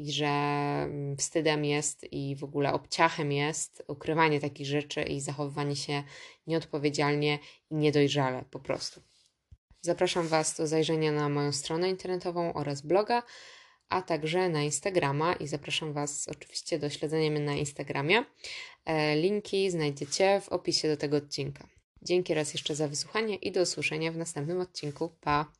i 0.00 0.12
że 0.12 0.26
mm, 0.26 1.16
wstydem 1.16 1.64
jest 1.64 2.12
i 2.12 2.36
w 2.36 2.44
ogóle 2.44 2.72
obciachem 2.72 3.32
jest 3.32 3.82
ukrywanie 3.88 4.40
takich 4.40 4.66
rzeczy 4.66 5.02
i 5.02 5.20
zachowywanie 5.20 5.76
się 5.76 6.02
nieodpowiedzialnie 6.46 7.38
i 7.70 7.74
niedojrzale 7.74 8.44
po 8.50 8.60
prostu. 8.60 9.00
Zapraszam 9.80 10.28
Was 10.28 10.56
do 10.56 10.66
zajrzenia 10.66 11.12
na 11.12 11.28
moją 11.28 11.52
stronę 11.52 11.90
internetową 11.90 12.52
oraz 12.52 12.80
bloga, 12.80 13.22
a 13.88 14.02
także 14.02 14.48
na 14.48 14.62
Instagrama 14.62 15.32
i 15.32 15.46
zapraszam 15.46 15.92
Was 15.92 16.28
oczywiście 16.28 16.78
do 16.78 16.90
śledzenia 16.90 17.30
mnie 17.30 17.40
na 17.40 17.54
Instagramie. 17.54 18.24
E, 18.84 19.16
linki 19.16 19.70
znajdziecie 19.70 20.40
w 20.40 20.48
opisie 20.48 20.88
do 20.88 20.96
tego 20.96 21.16
odcinka. 21.16 21.79
Dzięki 22.02 22.34
raz 22.34 22.52
jeszcze 22.52 22.74
za 22.74 22.88
wysłuchanie 22.88 23.36
i 23.36 23.52
do 23.52 23.62
usłyszenia 23.62 24.12
w 24.12 24.16
następnym 24.16 24.60
odcinku. 24.60 25.10
Pa! 25.20 25.59